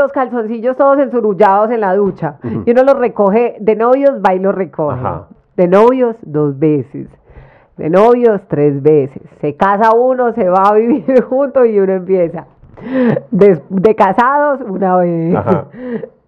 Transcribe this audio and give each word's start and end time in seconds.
los 0.00 0.12
calzoncillos 0.12 0.76
todos 0.76 0.98
ensurullados 0.98 1.70
en 1.70 1.80
la 1.80 1.94
ducha 1.94 2.36
y 2.66 2.70
uno 2.70 2.82
los 2.82 2.98
recoge 2.98 3.56
de 3.60 3.76
novios, 3.76 4.20
va 4.24 4.34
y 4.34 4.38
los 4.40 4.54
recoge. 4.54 4.98
Ajá. 4.98 5.26
De 5.56 5.68
novios, 5.68 6.16
dos 6.22 6.58
veces. 6.58 7.08
De 7.76 7.88
novios, 7.90 8.40
tres 8.48 8.82
veces. 8.82 9.22
Se 9.40 9.56
casa 9.56 9.92
uno, 9.94 10.32
se 10.32 10.48
va 10.48 10.64
a 10.68 10.74
vivir 10.74 11.22
juntos 11.28 11.66
y 11.66 11.78
uno 11.78 11.92
empieza. 11.92 12.46
De, 13.30 13.60
de 13.68 13.94
casados, 13.94 14.60
una 14.66 14.96
vez. 14.96 15.34
Ajá. 15.36 15.66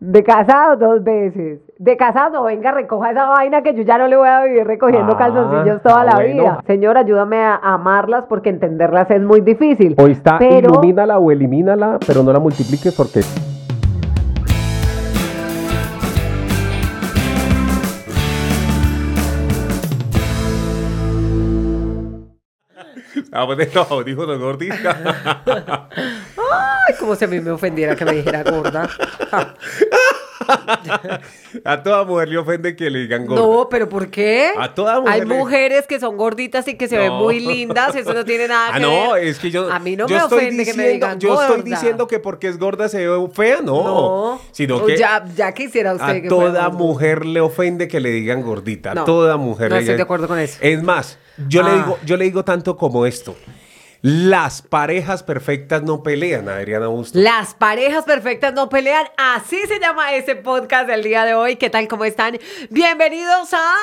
De 0.00 0.22
casados, 0.22 0.78
dos 0.78 1.02
veces. 1.04 1.60
De 1.78 1.96
casados, 1.96 2.32
no, 2.32 2.42
venga, 2.44 2.72
recoja 2.72 3.12
esa 3.12 3.26
vaina 3.28 3.62
que 3.62 3.72
yo 3.74 3.82
ya 3.84 3.96
no 3.98 4.06
le 4.08 4.16
voy 4.16 4.28
a 4.28 4.42
vivir 4.44 4.66
recogiendo 4.66 5.12
Ah, 5.14 5.18
calzoncillos 5.18 5.80
toda 5.82 6.00
ah, 6.00 6.04
la 6.04 6.14
bueno. 6.16 6.42
vida. 6.42 6.62
Señor, 6.66 6.98
ayúdame 6.98 7.38
a 7.38 7.54
amarlas 7.56 8.26
porque 8.26 8.50
entenderlas 8.50 9.10
es 9.10 9.22
muy 9.22 9.40
difícil. 9.40 9.94
Hoy 9.98 10.12
está, 10.12 10.38
Pero- 10.38 10.70
ilumínala 10.72 11.18
o 11.18 11.30
elimínala, 11.30 11.98
pero 12.06 12.22
no 12.22 12.32
la 12.32 12.40
multipliques 12.40 12.94
porque... 12.96 13.20
Ah, 23.32 23.46
pues 23.46 23.74
no, 23.74 24.04
dijo 24.04 24.26
Don 24.26 24.38
Gordita. 24.38 25.88
Ay, 25.96 26.94
como 27.00 27.16
si 27.16 27.24
a 27.24 27.28
mí 27.28 27.40
me 27.40 27.50
ofendiera 27.50 27.96
que 27.96 28.04
me 28.04 28.12
dijera 28.12 28.42
gorda. 28.42 28.88
A 31.64 31.82
toda 31.82 32.04
mujer 32.04 32.28
le 32.28 32.38
ofende 32.38 32.74
que 32.76 32.90
le 32.90 33.00
digan 33.00 33.26
gorda. 33.26 33.42
No, 33.42 33.68
pero 33.70 33.88
¿por 33.88 34.08
qué? 34.08 34.50
A 34.58 34.74
toda 34.74 35.00
mujer 35.00 35.12
Hay 35.14 35.20
le- 35.20 35.26
mujeres 35.26 35.86
que 35.86 36.00
son 36.00 36.16
gorditas 36.16 36.66
y 36.68 36.74
que 36.74 36.88
se 36.88 36.96
ven 36.96 37.08
No. 37.08 37.20
muy 37.20 37.40
lindas, 37.40 37.94
eso 37.94 38.12
no 38.14 38.24
tiene 38.24 38.48
nada 38.48 38.68
Ah, 38.70 38.74
que 38.74 38.80
no, 38.80 39.12
ver. 39.12 39.24
es 39.24 39.38
que 39.38 39.50
yo. 39.50 39.70
A 39.70 39.78
mí 39.78 39.96
no 39.96 40.06
yo 40.08 40.16
me 40.16 40.22
estoy 40.22 40.38
ofende 40.38 40.64
que 40.64 40.74
me 40.74 40.88
digan 40.88 41.18
Yo 41.20 41.34
estoy 41.34 41.56
gorda. 41.58 41.62
diciendo 41.64 42.06
que 42.06 42.18
porque 42.18 42.48
es 42.48 42.58
gorda 42.58 42.88
se 42.88 43.06
ve 43.06 43.28
fea, 43.32 43.58
no. 43.62 43.82
No, 43.84 44.40
Sino 44.52 44.84
que 44.84 44.96
ya, 44.96 45.24
ya 45.36 45.52
quisiera 45.52 45.92
usted 45.94 46.06
a 46.08 46.22
que 46.22 46.28
toda 46.28 46.68
mujer 46.70 47.26
le 47.26 47.40
ofende 47.40 47.88
que 47.88 48.00
le 48.00 48.10
digan 48.10 48.42
gordita. 48.42 48.94
No, 48.94 49.02
a 49.02 49.04
toda 49.04 49.36
mujer. 49.36 49.68
no 49.70 49.76
le 49.76 49.80
estoy 49.82 49.94
digan- 49.94 49.96
de 49.98 50.02
acuerdo 50.02 50.28
con 50.28 50.38
eso. 50.38 50.58
Es 50.60 50.82
más, 50.82 51.18
yo, 51.48 51.62
le 51.62 51.70
Ah. 51.70 51.74
digo, 51.74 51.98
yo 52.04 52.16
le 52.16 52.24
digo 52.24 52.44
tanto 52.44 52.76
como 52.76 53.04
esto. 53.06 53.36
Las 54.02 54.62
parejas 54.62 55.22
perfectas 55.22 55.84
no 55.84 56.02
pelean, 56.02 56.48
Adriana 56.48 56.88
Bustos. 56.88 57.22
Las 57.22 57.54
parejas 57.54 58.04
perfectas 58.04 58.52
no 58.52 58.68
pelean, 58.68 59.06
así 59.16 59.60
se 59.68 59.78
llama 59.78 60.12
ese 60.14 60.34
podcast 60.34 60.88
del 60.88 61.04
día 61.04 61.24
de 61.24 61.34
hoy. 61.34 61.54
¿Qué 61.54 61.70
tal? 61.70 61.86
¿Cómo 61.86 62.04
están? 62.04 62.36
Bienvenidos 62.68 63.54
a 63.54 63.74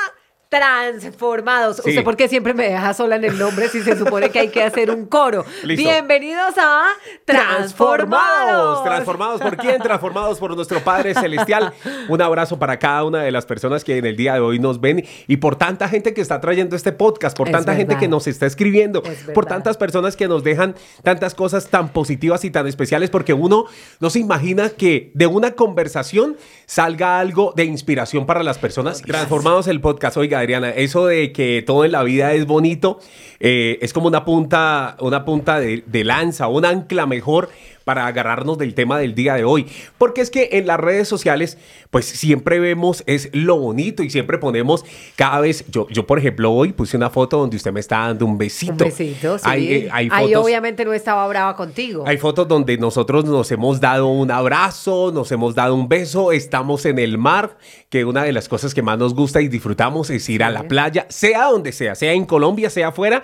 Transformados. 0.49 1.77
Sí. 1.77 1.91
¿Usted 1.91 2.03
por 2.03 2.17
qué 2.17 2.27
siempre 2.27 2.55
me 2.55 2.69
deja 2.69 2.95
sola 2.95 3.17
en 3.17 3.23
el 3.23 3.37
nombre 3.37 3.69
si 3.69 3.83
se 3.83 3.95
supone 3.95 4.31
que 4.31 4.39
hay 4.39 4.49
que 4.49 4.63
hacer 4.63 4.89
un 4.89 5.05
coro? 5.05 5.45
Listo. 5.63 5.87
Bienvenidos 5.87 6.55
a 6.57 6.87
Transformados. 7.23 8.83
Transformados 8.83 9.41
por 9.41 9.57
quién? 9.57 9.79
Transformados 9.79 10.39
por 10.39 10.55
nuestro 10.55 10.79
Padre 10.79 11.13
Celestial. 11.13 11.71
Un 12.09 12.19
abrazo 12.23 12.57
para 12.57 12.79
cada 12.79 13.03
una 13.03 13.21
de 13.21 13.31
las 13.31 13.45
personas 13.45 13.83
que 13.83 13.97
en 13.97 14.07
el 14.07 14.15
día 14.15 14.33
de 14.33 14.39
hoy 14.39 14.57
nos 14.57 14.81
ven 14.81 15.05
y 15.27 15.37
por 15.37 15.55
tanta 15.55 15.87
gente 15.87 16.15
que 16.15 16.21
está 16.21 16.41
trayendo 16.41 16.75
este 16.75 16.93
podcast, 16.93 17.37
por 17.37 17.49
Es 17.49 17.51
tanta 17.51 17.75
gente 17.75 17.97
que 17.97 18.07
nos 18.07 18.25
está 18.25 18.47
escribiendo, 18.47 19.03
Es 19.03 19.25
por 19.35 19.45
tantas 19.45 19.77
personas 19.77 20.15
que 20.15 20.27
nos 20.27 20.43
dejan 20.43 20.73
tantas 21.03 21.35
cosas 21.35 21.67
tan 21.67 21.89
positivas 21.89 22.43
y 22.43 22.49
tan 22.49 22.65
especiales, 22.65 23.11
porque 23.11 23.33
uno 23.33 23.65
no 23.99 24.09
se 24.09 24.17
imagina 24.17 24.69
que 24.69 25.11
de 25.13 25.27
una 25.27 25.51
conversación 25.51 26.37
salga 26.65 27.19
algo 27.19 27.53
de 27.55 27.65
inspiración 27.65 28.25
para 28.25 28.41
las 28.41 28.57
personas. 28.57 29.03
Transformados 29.03 29.67
el 29.67 29.79
podcast. 29.79 30.17
Oiga, 30.17 30.38
Adriana, 30.39 30.69
eso 30.69 31.07
de 31.07 31.31
que 31.31 31.63
todo 31.65 31.85
en 31.85 31.91
la 31.91 32.03
vida 32.03 32.33
es 32.33 32.45
bonito, 32.45 32.99
eh, 33.39 33.77
es 33.81 33.93
como 33.93 34.07
una 34.07 34.25
punta, 34.25 34.97
una 34.99 35.25
punta 35.25 35.59
de, 35.59 35.83
de 35.85 36.03
lanza, 36.03 36.47
un 36.47 36.65
ancla 36.65 37.05
mejor 37.05 37.49
para 37.83 38.05
agarrarnos 38.07 38.57
del 38.57 38.73
tema 38.73 38.99
del 38.99 39.15
día 39.15 39.35
de 39.35 39.43
hoy. 39.43 39.65
Porque 39.97 40.21
es 40.21 40.29
que 40.29 40.49
en 40.53 40.67
las 40.67 40.79
redes 40.79 41.07
sociales, 41.07 41.57
pues 41.89 42.05
siempre 42.05 42.59
vemos 42.59 43.03
es 43.07 43.29
lo 43.33 43.57
bonito 43.57 44.03
y 44.03 44.09
siempre 44.09 44.37
ponemos 44.37 44.85
cada 45.15 45.39
vez, 45.39 45.65
yo, 45.69 45.87
yo 45.89 46.05
por 46.05 46.19
ejemplo 46.19 46.51
hoy 46.51 46.71
puse 46.73 46.97
una 46.97 47.09
foto 47.09 47.37
donde 47.37 47.57
usted 47.57 47.71
me 47.71 47.79
está 47.79 47.99
dando 47.99 48.25
un 48.25 48.37
besito. 48.37 48.71
Un 48.85 48.89
besito, 48.91 49.37
sí. 49.37 49.43
Hay, 49.47 49.73
eh, 49.73 49.89
hay 49.91 50.09
Ahí 50.11 50.27
fotos- 50.27 50.45
obviamente 50.45 50.85
no 50.85 50.93
estaba 50.93 51.27
brava 51.27 51.55
contigo. 51.55 52.03
hay 52.05 52.17
fotos 52.17 52.47
donde 52.47 52.77
nosotros 52.77 53.25
nos 53.25 53.51
hemos 53.51 53.79
dado 53.79 54.07
un 54.07 54.29
abrazo, 54.31 55.11
nos 55.13 55.31
hemos 55.31 55.55
dado 55.55 55.75
un 55.75 55.87
beso, 55.89 56.31
estamos 56.31 56.85
en 56.85 56.99
el 56.99 57.17
mar, 57.17 57.57
que 57.89 58.05
una 58.05 58.23
de 58.23 58.33
las 58.33 58.47
cosas 58.49 58.73
que 58.73 58.81
más 58.81 58.97
nos 58.99 59.15
gusta 59.15 59.41
y 59.41 59.47
disfrutamos 59.47 60.09
es 60.09 60.27
ir 60.29 60.43
a 60.43 60.49
la 60.49 60.63
playa, 60.67 61.05
sea 61.09 61.45
donde 61.45 61.71
sea, 61.71 61.95
sea 61.95 62.13
en 62.13 62.25
Colombia, 62.25 62.69
sea 62.69 62.89
afuera, 62.89 63.23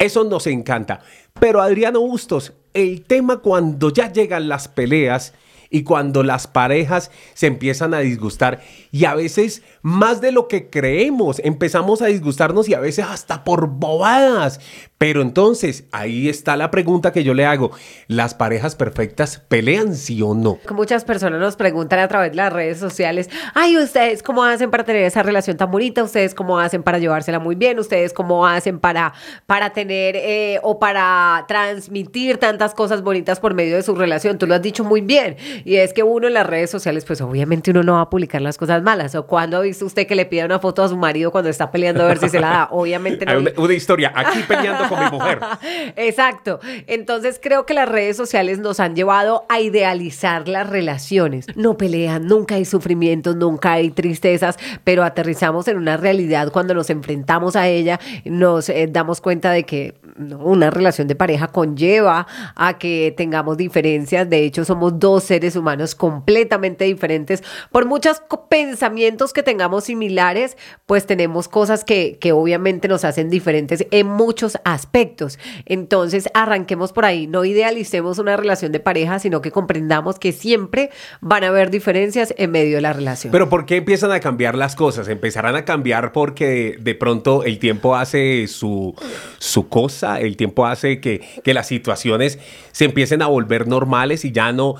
eso 0.00 0.24
nos 0.24 0.48
encanta. 0.48 1.00
Pero 1.38 1.60
Adriano 1.60 2.00
Bustos, 2.00 2.54
el 2.74 3.02
tema 3.02 3.38
cuando 3.38 3.92
ya 3.92 4.12
llegan 4.12 4.48
las 4.48 4.66
peleas 4.66 5.34
y 5.70 5.84
cuando 5.84 6.22
las 6.22 6.46
parejas 6.46 7.10
se 7.34 7.46
empiezan 7.46 7.94
a 7.94 8.00
disgustar 8.00 8.60
y 8.90 9.04
a 9.04 9.14
veces 9.14 9.62
más 9.82 10.20
de 10.20 10.32
lo 10.32 10.48
que 10.48 10.68
creemos 10.68 11.40
empezamos 11.44 12.02
a 12.02 12.06
disgustarnos 12.06 12.68
y 12.68 12.74
a 12.74 12.80
veces 12.80 13.06
hasta 13.08 13.44
por 13.44 13.68
bobadas. 13.68 14.60
Pero 14.98 15.22
entonces 15.22 15.84
ahí 15.92 16.28
está 16.28 16.58
la 16.58 16.70
pregunta 16.70 17.10
que 17.10 17.24
yo 17.24 17.32
le 17.32 17.46
hago. 17.46 17.70
¿Las 18.06 18.34
parejas 18.34 18.76
perfectas 18.76 19.38
pelean 19.38 19.94
sí 19.94 20.20
o 20.20 20.34
no? 20.34 20.58
Muchas 20.72 21.06
personas 21.06 21.40
nos 21.40 21.56
preguntan 21.56 22.00
a 22.00 22.08
través 22.08 22.32
de 22.32 22.36
las 22.36 22.52
redes 22.52 22.78
sociales, 22.78 23.30
ay, 23.54 23.78
¿ustedes 23.78 24.22
cómo 24.22 24.44
hacen 24.44 24.70
para 24.70 24.84
tener 24.84 25.04
esa 25.04 25.22
relación 25.22 25.56
tan 25.56 25.70
bonita? 25.70 26.04
¿Ustedes 26.04 26.34
cómo 26.34 26.58
hacen 26.58 26.82
para 26.82 26.98
llevársela 26.98 27.38
muy 27.38 27.54
bien? 27.54 27.78
¿Ustedes 27.78 28.12
cómo 28.12 28.46
hacen 28.46 28.78
para, 28.78 29.14
para 29.46 29.70
tener 29.70 30.16
eh, 30.16 30.60
o 30.62 30.78
para 30.78 31.46
transmitir 31.48 32.36
tantas 32.36 32.74
cosas 32.74 33.00
bonitas 33.00 33.40
por 33.40 33.54
medio 33.54 33.76
de 33.76 33.82
su 33.82 33.94
relación? 33.94 34.36
Tú 34.36 34.46
lo 34.46 34.54
has 34.54 34.62
dicho 34.62 34.84
muy 34.84 35.00
bien. 35.00 35.38
Y 35.64 35.76
es 35.76 35.92
que 35.92 36.02
uno 36.02 36.26
en 36.26 36.34
las 36.34 36.46
redes 36.46 36.70
sociales, 36.70 37.04
pues 37.04 37.20
obviamente 37.20 37.70
uno 37.70 37.82
no 37.82 37.94
va 37.94 38.02
a 38.02 38.10
publicar 38.10 38.40
las 38.40 38.58
cosas 38.58 38.82
malas. 38.82 39.14
¿O 39.14 39.26
cuando 39.26 39.56
ha 39.56 39.60
visto 39.60 39.84
usted 39.86 40.06
que 40.06 40.14
le 40.14 40.26
pida 40.26 40.44
una 40.44 40.58
foto 40.58 40.82
a 40.82 40.88
su 40.88 40.96
marido 40.96 41.30
cuando 41.30 41.50
está 41.50 41.70
peleando 41.70 42.04
a 42.04 42.06
ver 42.06 42.18
si 42.18 42.28
se 42.28 42.40
la 42.40 42.48
da? 42.48 42.68
Obviamente 42.70 43.24
no. 43.24 43.32
Hay 43.32 43.38
una, 43.38 43.50
una 43.56 43.74
historia, 43.74 44.12
aquí 44.14 44.40
peleando 44.46 44.88
con 44.88 45.04
mi 45.04 45.10
mujer. 45.10 45.40
Exacto. 45.96 46.60
Entonces 46.86 47.40
creo 47.42 47.66
que 47.66 47.74
las 47.74 47.88
redes 47.88 48.16
sociales 48.16 48.58
nos 48.58 48.80
han 48.80 48.94
llevado 48.94 49.44
a 49.48 49.60
idealizar 49.60 50.48
las 50.48 50.68
relaciones. 50.68 51.46
No 51.56 51.76
pelean, 51.76 52.26
nunca 52.26 52.56
hay 52.56 52.64
sufrimientos, 52.64 53.36
nunca 53.36 53.72
hay 53.72 53.90
tristezas, 53.90 54.56
pero 54.84 55.04
aterrizamos 55.04 55.68
en 55.68 55.76
una 55.76 55.96
realidad 55.96 56.50
cuando 56.52 56.74
nos 56.74 56.90
enfrentamos 56.90 57.56
a 57.56 57.68
ella, 57.68 58.00
nos 58.24 58.68
eh, 58.68 58.88
damos 58.90 59.20
cuenta 59.20 59.50
de 59.52 59.64
que 59.64 59.94
no, 60.16 60.38
una 60.38 60.70
relación 60.70 61.08
de 61.08 61.14
pareja 61.14 61.48
conlleva 61.48 62.26
a 62.54 62.78
que 62.78 63.14
tengamos 63.16 63.56
diferencias. 63.56 64.28
De 64.28 64.44
hecho, 64.44 64.64
somos 64.64 64.98
dos 64.98 65.24
seres 65.24 65.49
humanos 65.56 65.94
completamente 65.94 66.84
diferentes. 66.84 67.42
Por 67.70 67.86
muchos 67.86 68.22
pensamientos 68.48 69.32
que 69.32 69.42
tengamos 69.42 69.84
similares, 69.84 70.56
pues 70.86 71.06
tenemos 71.06 71.48
cosas 71.48 71.84
que, 71.84 72.18
que 72.20 72.32
obviamente 72.32 72.88
nos 72.88 73.04
hacen 73.04 73.30
diferentes 73.30 73.86
en 73.90 74.06
muchos 74.06 74.58
aspectos. 74.64 75.38
Entonces, 75.66 76.28
arranquemos 76.34 76.92
por 76.92 77.04
ahí. 77.04 77.26
No 77.26 77.44
idealicemos 77.44 78.18
una 78.18 78.36
relación 78.36 78.72
de 78.72 78.80
pareja, 78.80 79.18
sino 79.18 79.40
que 79.40 79.50
comprendamos 79.50 80.18
que 80.18 80.32
siempre 80.32 80.90
van 81.20 81.44
a 81.44 81.48
haber 81.48 81.70
diferencias 81.70 82.34
en 82.36 82.50
medio 82.50 82.76
de 82.76 82.82
la 82.82 82.92
relación. 82.92 83.32
Pero 83.32 83.48
¿por 83.48 83.66
qué 83.66 83.76
empiezan 83.76 84.12
a 84.12 84.20
cambiar 84.20 84.56
las 84.56 84.76
cosas? 84.76 85.08
Empezarán 85.08 85.56
a 85.56 85.64
cambiar 85.64 86.12
porque 86.12 86.76
de 86.80 86.94
pronto 86.94 87.44
el 87.44 87.58
tiempo 87.58 87.96
hace 87.96 88.46
su, 88.48 88.94
su 89.38 89.68
cosa, 89.68 90.20
el 90.20 90.36
tiempo 90.36 90.66
hace 90.66 91.00
que, 91.00 91.20
que 91.44 91.54
las 91.54 91.66
situaciones 91.66 92.38
se 92.72 92.84
empiecen 92.84 93.22
a 93.22 93.26
volver 93.26 93.66
normales 93.68 94.24
y 94.24 94.32
ya 94.32 94.52
no 94.52 94.74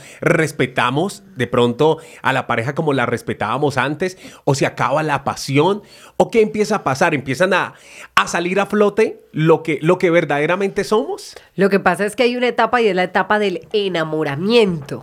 respetamos 0.60 1.22
de 1.40 1.46
pronto 1.46 1.96
a 2.20 2.34
la 2.34 2.46
pareja 2.46 2.74
como 2.74 2.92
la 2.92 3.06
respetábamos 3.06 3.78
antes, 3.78 4.18
o 4.44 4.54
se 4.54 4.66
acaba 4.66 5.02
la 5.02 5.24
pasión, 5.24 5.82
o 6.18 6.30
qué 6.30 6.42
empieza 6.42 6.76
a 6.76 6.84
pasar, 6.84 7.14
empiezan 7.14 7.54
a, 7.54 7.72
a 8.14 8.28
salir 8.28 8.60
a 8.60 8.66
flote 8.66 9.22
lo 9.32 9.62
que, 9.62 9.78
lo 9.80 9.98
que 9.98 10.10
verdaderamente 10.10 10.84
somos. 10.84 11.34
Lo 11.56 11.70
que 11.70 11.80
pasa 11.80 12.04
es 12.04 12.14
que 12.14 12.24
hay 12.24 12.36
una 12.36 12.48
etapa 12.48 12.82
y 12.82 12.88
es 12.88 12.94
la 12.94 13.04
etapa 13.04 13.38
del 13.38 13.66
enamoramiento. 13.72 15.02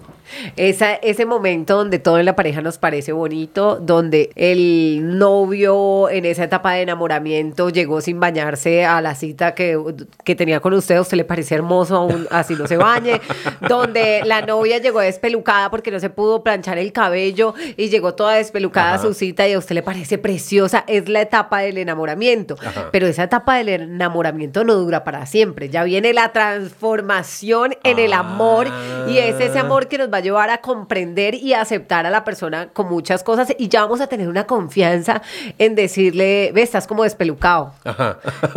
Esa, 0.57 0.95
ese 0.95 1.25
momento 1.25 1.77
donde 1.77 1.99
todo 1.99 2.19
en 2.19 2.25
la 2.25 2.35
pareja 2.35 2.61
nos 2.61 2.78
parece 2.78 3.13
bonito, 3.13 3.78
donde 3.78 4.29
el 4.35 5.17
novio 5.17 6.09
en 6.09 6.25
esa 6.25 6.43
etapa 6.43 6.73
de 6.73 6.81
enamoramiento 6.81 7.69
llegó 7.69 8.01
sin 8.01 8.19
bañarse 8.19 8.83
a 8.83 9.01
la 9.01 9.16
cita 9.16 9.55
que, 9.55 9.81
que 10.25 10.35
tenía 10.35 10.59
con 10.59 10.73
usted, 10.73 10.99
usted 10.99 11.16
le 11.16 11.23
parecía 11.23 11.55
hermoso, 11.55 11.95
aún 11.95 12.28
así 12.29 12.55
no 12.55 12.67
se 12.67 12.75
bañe, 12.75 13.22
donde 13.69 14.22
la 14.25 14.41
novia 14.41 14.79
llegó 14.79 14.99
despelucada 14.99 15.69
porque 15.69 15.91
no 15.91 15.99
se 16.01 16.09
pudo 16.09 16.27
planchar 16.44 16.78
el 16.78 16.91
cabello 16.91 17.53
y 17.76 17.90
llegó 17.90 18.14
toda 18.16 18.35
despelucada 18.35 18.91
a 18.91 18.94
Ajá. 18.96 19.03
su 19.03 19.14
cita 19.14 19.47
y 19.47 19.53
a 19.53 19.59
usted 19.59 19.76
le 19.76 19.84
parece 19.84 20.18
preciosa, 20.18 20.84
es 20.88 21.09
la 21.09 21.22
etapa 21.22 21.59
del 21.59 21.78
enamoramiento. 21.78 22.56
Ajá. 22.66 22.90
Pero 22.91 23.08
esa 23.08 23.24
etapa 23.24 23.56
del 23.56 23.70
enamoramiento 23.70 24.64
no 24.64 24.76
dura 24.76 25.03
para 25.03 25.26
siempre. 25.26 25.70
Ya 25.70 25.84
viene 25.84 26.14
la 26.14 26.32
transformación 26.32 27.76
en 27.84 28.00
el 28.00 28.14
amor 28.14 28.68
y 29.08 29.18
es 29.18 29.40
ese 29.40 29.59
amor 29.59 29.88
que 29.88 29.97
nos 29.97 30.12
va 30.12 30.18
a 30.18 30.22
llevar 30.22 30.50
a 30.50 30.59
comprender 30.59 31.35
y 31.35 31.53
aceptar 31.53 32.06
a 32.06 32.09
la 32.09 32.24
persona 32.24 32.70
con 32.74 32.88
muchas 32.90 33.24
cosas 33.24 33.53
y 33.58 33.68
ya 33.68 33.82
vamos 33.82 34.02
a 34.02 34.08
tener 34.08 34.28
una 34.28 34.46
confianza 34.46 35.22
en 35.58 35.76
decirle, 35.76 36.52
ve, 36.53 36.62
estás 36.62 36.88
como 36.88 37.03
despelucado. 37.03 37.74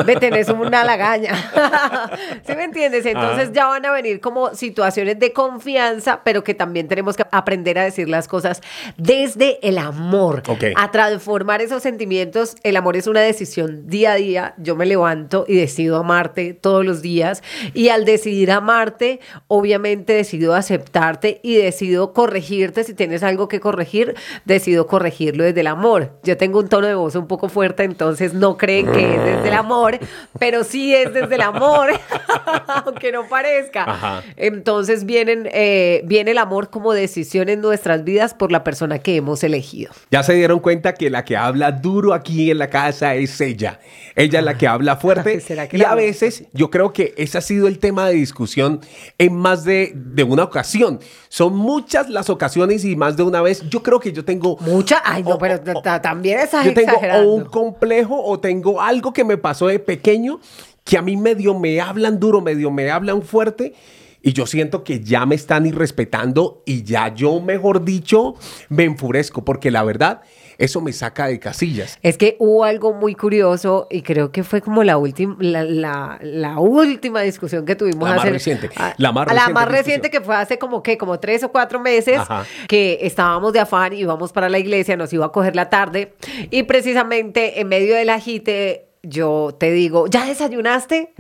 Ve, 0.05 0.17
tenés 0.17 0.49
una 0.49 0.85
lagaña. 0.85 1.35
¿Sí 2.47 2.55
me 2.55 2.65
entiendes? 2.65 3.07
Entonces 3.07 3.53
ya 3.53 3.67
van 3.67 3.85
a 3.87 3.93
venir 3.93 4.21
como 4.21 4.55
situaciones 4.55 5.19
de 5.19 5.33
confianza, 5.33 6.21
pero 6.25 6.43
que 6.45 6.55
también 6.55 6.89
tenemos 6.89 7.17
que 7.17 7.25
aprender 7.31 7.60
a 7.79 7.85
decir 7.85 8.09
las 8.09 8.29
cosas 8.29 8.61
desde 8.97 9.59
el 9.67 9.79
amor. 9.79 10.43
A 10.77 10.91
transformar 10.91 11.63
esos 11.63 11.83
sentimientos. 11.83 12.57
El 12.63 12.77
amor 12.77 12.97
es 12.97 13.07
una 13.07 13.21
decisión 13.21 13.87
día 13.87 14.13
a 14.13 14.17
día. 14.17 14.55
Yo 14.59 14.77
me 14.77 14.87
levanto 14.87 15.45
y 15.47 15.57
decido 15.57 15.97
amarte 15.97 16.55
todos 16.55 16.85
los 16.85 17.03
días. 17.03 17.43
Y 17.75 17.89
al 17.89 18.05
decidir 18.05 18.51
amarte, 18.51 19.21
obviamente 19.49 20.13
decido 20.13 20.55
aceptarte 20.55 21.41
y 21.43 21.57
decido 21.57 22.13
corregirte. 22.13 22.85
Si 22.85 22.95
tienes 22.95 23.23
algo 23.23 23.49
que 23.49 23.61
corregir, 23.61 24.15
decido 24.45 24.87
corregirlo 24.87 25.45
desde 25.45 25.61
el 25.61 25.67
amor. 25.67 26.19
Yo 26.23 26.37
tengo 26.37 26.59
un 26.59 26.69
tono 26.69 26.87
de 26.87 26.95
voz 26.95 27.15
un 27.15 27.27
poco 27.27 27.49
fuerte, 27.49 27.85
entonces 27.85 28.35
no 28.35 28.57
creen 28.57 28.91
que 28.91 29.15
es 29.15 29.25
desde 29.25 29.49
el 29.49 29.55
amor, 29.55 29.99
pero 30.39 30.65
sí 30.65 30.95
es 30.95 31.13
desde 31.13 31.35
el 31.35 31.43
amor, 31.43 31.91
aunque 32.85 33.13
no 33.13 33.29
parezca. 33.29 34.23
Entonces 34.37 35.05
vienen, 35.05 35.49
eh, 35.53 36.03
viene 36.05 36.33
el 36.33 36.39
amor 36.39 36.71
como 36.71 36.93
decisión 36.93 37.40
en 37.49 37.61
nuestras 37.61 38.05
vidas 38.05 38.35
por 38.35 38.53
la 38.53 38.65
persona 38.65 38.99
que 38.99 39.17
hemos 39.17 39.43
elegido. 39.43 39.93
Ya 40.11 40.23
se 40.23 40.35
dieron 40.35 40.61
cuenta 40.61 40.95
que 40.95 41.11
la 41.11 41.25
que 41.25 41.37
habla 41.37 41.73
duro 41.73 42.13
aquí 42.13 42.51
en 42.51 42.59
la 42.59 42.69
casa 42.69 43.15
es 43.15 43.41
ella. 43.41 43.81
Ella 44.17 44.41
es 44.41 44.45
la 44.45 44.59
que 44.59 44.67
habla 44.67 44.97
fuerte. 44.97 45.43
y 45.73 45.83
a 45.83 45.95
veces 45.95 46.45
yo 46.53 46.71
creo 46.71 46.93
que 46.93 47.15
ese 47.17 47.39
ha 47.39 47.41
sido 47.41 47.69
el 47.69 47.79
tema 47.79 48.09
de 48.09 48.15
discusión 48.15 48.81
en 49.19 49.35
más 49.35 49.65
de, 49.65 49.93
de, 49.95 50.23
una 50.25 50.45
ocasión. 50.45 51.01
Son 51.29 51.57
muchas 51.57 52.11
las 52.11 52.29
ocasiones 52.29 52.85
y 52.85 52.97
más 52.97 53.17
de 53.17 53.23
una 53.23 53.41
vez. 53.41 53.63
Yo 53.71 53.83
creo 53.83 54.01
que 54.01 54.13
yo 54.13 54.25
tengo... 54.25 54.57
Mucha. 54.61 55.01
Ay, 55.05 55.23
no, 55.23 55.39
pero 55.39 55.61
también 56.03 56.41
estás 56.41 56.67
Yo 56.67 56.75
tengo 56.75 56.97
o 56.97 57.35
un 57.35 57.45
complejo 57.45 58.23
o 58.23 58.39
tengo 58.41 58.83
algo 58.83 59.13
que 59.13 59.25
me 59.25 59.39
pasó 59.39 59.69
de 59.69 59.79
pequeño 59.79 60.41
que 60.85 60.99
a 60.99 61.03
mí 61.03 61.17
medio 61.17 61.59
me 61.59 61.81
hablan 61.81 62.19
duro, 62.19 62.41
medio 62.41 62.71
me 62.71 62.91
hablan 62.91 63.23
fuerte 63.23 63.75
y 64.23 64.33
yo 64.33 64.47
siento 64.47 64.85
que 64.85 65.01
ya 65.01 65.27
me 65.27 65.35
están 65.35 65.67
irrespetando 65.67 66.63
y 66.67 66.83
ya 66.83 67.15
yo, 67.15 67.41
mejor 67.41 67.85
dicho, 67.85 68.35
me 68.69 68.85
enfurezco 68.85 69.45
porque 69.45 69.71
la 69.71 69.83
verdad, 69.83 70.23
eso 70.59 70.83
me 70.83 70.93
saca 70.93 71.27
de 71.27 71.39
casillas. 71.39 71.99
Es 72.03 72.19
que 72.19 72.37
hubo 72.39 72.65
algo 72.65 72.93
muy 72.93 73.15
curioso 73.15 73.87
y 73.91 74.03
creo 74.03 74.31
que 74.31 74.45
fue 74.45 74.61
como 74.61 74.85
la 74.85 74.99
última, 74.99 75.37
la, 75.41 76.59
última 76.59 77.23
discusión 77.23 77.65
que 77.65 77.77
tuvimos. 77.77 78.09
La 78.09 78.17
más 78.17 78.29
reciente. 78.29 78.71
la 78.99 79.13
más 79.13 79.27
reciente. 79.27 79.49
La 79.49 79.55
más 79.55 79.69
reciente 79.69 80.11
que 80.11 80.21
fue 80.21 80.37
hace 80.37 80.59
como 80.59 80.83
que, 80.83 80.99
como 80.99 81.19
tres 81.19 81.43
o 81.45 81.51
cuatro 81.51 81.81
meses, 81.81 82.21
que 82.69 82.99
estábamos 83.03 83.55
de 83.55 83.61
afán 83.61 83.95
y 83.95 84.01
íbamos 84.01 84.33
para 84.33 84.51
la 84.51 84.59
iglesia, 84.59 84.97
nos 84.97 85.13
iba 85.13 85.27
a 85.27 85.33
coger 85.33 85.57
la 85.57 85.71
tarde 85.71 86.15
y 86.51 86.65
precisamente 86.65 87.61
en 87.61 87.69
medio 87.69 87.95
del 87.97 88.11
agite 88.11 88.87
yo 89.03 89.57
te 89.59 89.73
digo, 89.73 90.09
¿ya 90.09 90.27
desayunaste? 90.27 91.15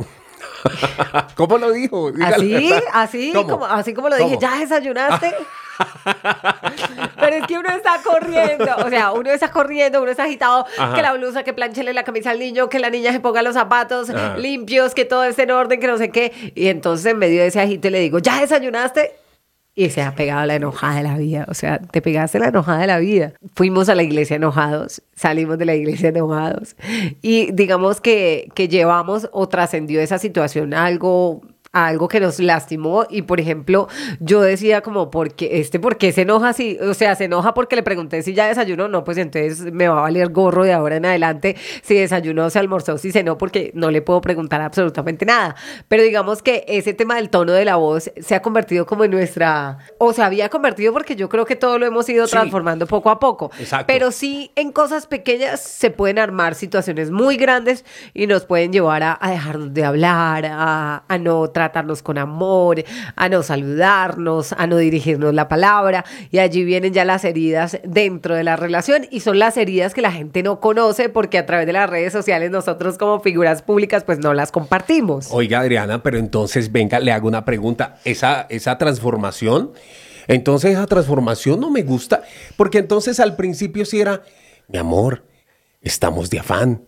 ¿Cómo 1.34 1.58
lo 1.58 1.72
dijo? 1.72 2.10
así, 2.24 2.72
así, 2.92 3.32
como, 3.32 3.64
así 3.66 3.94
como 3.94 4.08
lo 4.08 4.16
dije, 4.16 4.38
¿ya 4.40 4.58
desayunaste? 4.58 5.34
Pero 7.20 7.36
es 7.36 7.46
que 7.46 7.58
uno 7.58 7.70
está 7.70 8.00
corriendo, 8.02 8.76
o 8.84 8.90
sea, 8.90 9.12
uno 9.12 9.30
está 9.30 9.50
corriendo, 9.50 10.02
uno 10.02 10.10
está 10.10 10.24
agitado, 10.24 10.66
que 10.94 11.02
la 11.02 11.12
blusa, 11.12 11.42
que 11.42 11.52
planchele 11.52 11.92
la 11.92 12.04
camisa 12.04 12.30
al 12.30 12.38
niño, 12.38 12.68
que 12.68 12.78
la 12.78 12.90
niña 12.90 13.12
se 13.12 13.20
ponga 13.20 13.42
los 13.42 13.54
zapatos 13.54 14.08
limpios, 14.36 14.94
que 14.94 15.04
todo 15.04 15.24
esté 15.24 15.44
en 15.44 15.52
orden, 15.52 15.80
que 15.80 15.86
no 15.86 15.98
sé 15.98 16.10
qué. 16.10 16.52
Y 16.54 16.68
entonces 16.68 17.06
en 17.06 17.18
medio 17.18 17.40
de 17.40 17.48
ese 17.48 17.60
agite 17.60 17.90
le 17.90 18.00
digo, 18.00 18.18
¿ya 18.18 18.40
desayunaste? 18.40 19.19
Y 19.84 19.88
se 19.88 20.02
ha 20.02 20.14
pegado 20.14 20.44
la 20.44 20.56
enojada 20.56 20.96
de 20.96 21.02
la 21.02 21.16
vida. 21.16 21.46
O 21.48 21.54
sea, 21.54 21.78
te 21.78 22.02
pegaste 22.02 22.38
la 22.38 22.48
enojada 22.48 22.80
de 22.80 22.86
la 22.86 22.98
vida. 22.98 23.32
Fuimos 23.54 23.88
a 23.88 23.94
la 23.94 24.02
iglesia 24.02 24.36
enojados, 24.36 25.02
salimos 25.16 25.56
de 25.56 25.64
la 25.64 25.74
iglesia 25.74 26.10
enojados 26.10 26.76
y 27.22 27.50
digamos 27.52 28.02
que, 28.02 28.48
que 28.54 28.68
llevamos 28.68 29.30
o 29.32 29.48
trascendió 29.48 30.02
esa 30.02 30.18
situación 30.18 30.74
algo 30.74 31.40
algo 31.72 32.08
que 32.08 32.18
nos 32.18 32.40
lastimó 32.40 33.06
y 33.08 33.22
por 33.22 33.38
ejemplo 33.38 33.88
yo 34.18 34.40
decía 34.40 34.80
como 34.80 35.10
porque 35.10 35.60
este 35.60 35.78
por 35.78 35.98
qué 35.98 36.10
se 36.10 36.22
enoja 36.22 36.48
así 36.48 36.76
o 36.80 36.94
sea 36.94 37.14
se 37.14 37.24
enoja 37.24 37.54
porque 37.54 37.76
le 37.76 37.82
pregunté 37.82 38.22
si 38.22 38.34
ya 38.34 38.48
desayunó. 38.48 38.88
No 38.88 39.04
pues 39.04 39.18
entonces 39.18 39.72
me 39.72 39.86
va 39.86 39.98
a 39.98 40.02
valer 40.02 40.30
gorro 40.30 40.64
de 40.64 40.72
ahora 40.72 40.96
en 40.96 41.06
adelante 41.06 41.56
si 41.82 41.94
desayunó 41.94 42.50
se 42.50 42.58
almorzó 42.58 42.98
si 42.98 43.12
cenó 43.12 43.38
porque 43.38 43.70
no 43.74 43.90
le 43.90 44.02
puedo 44.02 44.20
preguntar 44.20 44.60
absolutamente 44.60 45.24
nada. 45.24 45.54
Pero 45.86 46.02
digamos 46.02 46.42
que 46.42 46.64
ese 46.66 46.92
tema 46.92 47.16
del 47.16 47.30
tono 47.30 47.52
de 47.52 47.64
la 47.64 47.76
voz 47.76 48.10
se 48.20 48.34
ha 48.34 48.42
convertido 48.42 48.84
como 48.84 49.04
en 49.04 49.12
nuestra 49.12 49.78
o 49.98 50.12
se 50.12 50.22
había 50.22 50.48
convertido 50.48 50.92
porque 50.92 51.14
yo 51.14 51.28
creo 51.28 51.44
que 51.44 51.54
todo 51.54 51.78
lo 51.78 51.86
hemos 51.86 52.08
ido 52.08 52.26
transformando 52.26 52.86
poco 52.86 53.10
a 53.10 53.20
poco. 53.20 53.50
Exacto. 53.58 53.86
pero 53.86 54.10
sí 54.10 54.50
en 54.56 54.72
cosas 54.72 55.06
pequeñas 55.06 55.60
se 55.60 55.90
pueden 55.90 56.18
armar 56.18 56.54
situaciones 56.54 57.10
muy 57.10 57.36
grandes 57.36 57.84
y 58.12 58.26
nos 58.26 58.44
pueden 58.44 58.72
llevar 58.72 59.02
a, 59.02 59.16
a 59.20 59.30
dejarnos 59.30 59.72
de 59.72 59.84
hablar 59.84 60.46
a, 60.46 61.04
a 61.06 61.18
no 61.18 61.50
tratarnos 61.60 62.02
con 62.02 62.16
amor, 62.16 62.82
a 63.16 63.28
no 63.28 63.42
saludarnos, 63.42 64.54
a 64.54 64.66
no 64.66 64.78
dirigirnos 64.78 65.34
la 65.34 65.46
palabra. 65.46 66.06
Y 66.30 66.38
allí 66.38 66.64
vienen 66.64 66.94
ya 66.94 67.04
las 67.04 67.22
heridas 67.24 67.78
dentro 67.84 68.34
de 68.34 68.44
la 68.44 68.56
relación 68.56 69.06
y 69.10 69.20
son 69.20 69.38
las 69.38 69.58
heridas 69.58 69.92
que 69.92 70.00
la 70.00 70.10
gente 70.10 70.42
no 70.42 70.58
conoce 70.58 71.10
porque 71.10 71.36
a 71.36 71.44
través 71.44 71.66
de 71.66 71.74
las 71.74 71.90
redes 71.90 72.14
sociales 72.14 72.50
nosotros 72.50 72.96
como 72.96 73.20
figuras 73.20 73.60
públicas 73.60 74.04
pues 74.04 74.18
no 74.20 74.32
las 74.32 74.52
compartimos. 74.52 75.28
Oiga 75.32 75.60
Adriana, 75.60 76.02
pero 76.02 76.16
entonces 76.16 76.72
venga, 76.72 76.98
le 76.98 77.12
hago 77.12 77.28
una 77.28 77.44
pregunta. 77.44 77.98
Esa, 78.06 78.46
esa 78.48 78.78
transformación, 78.78 79.72
entonces 80.28 80.72
esa 80.72 80.86
transformación 80.86 81.60
no 81.60 81.70
me 81.70 81.82
gusta 81.82 82.22
porque 82.56 82.78
entonces 82.78 83.20
al 83.20 83.36
principio 83.36 83.84
sí 83.84 84.00
era, 84.00 84.22
mi 84.66 84.78
amor, 84.78 85.24
estamos 85.82 86.30
de 86.30 86.38
afán 86.38 86.86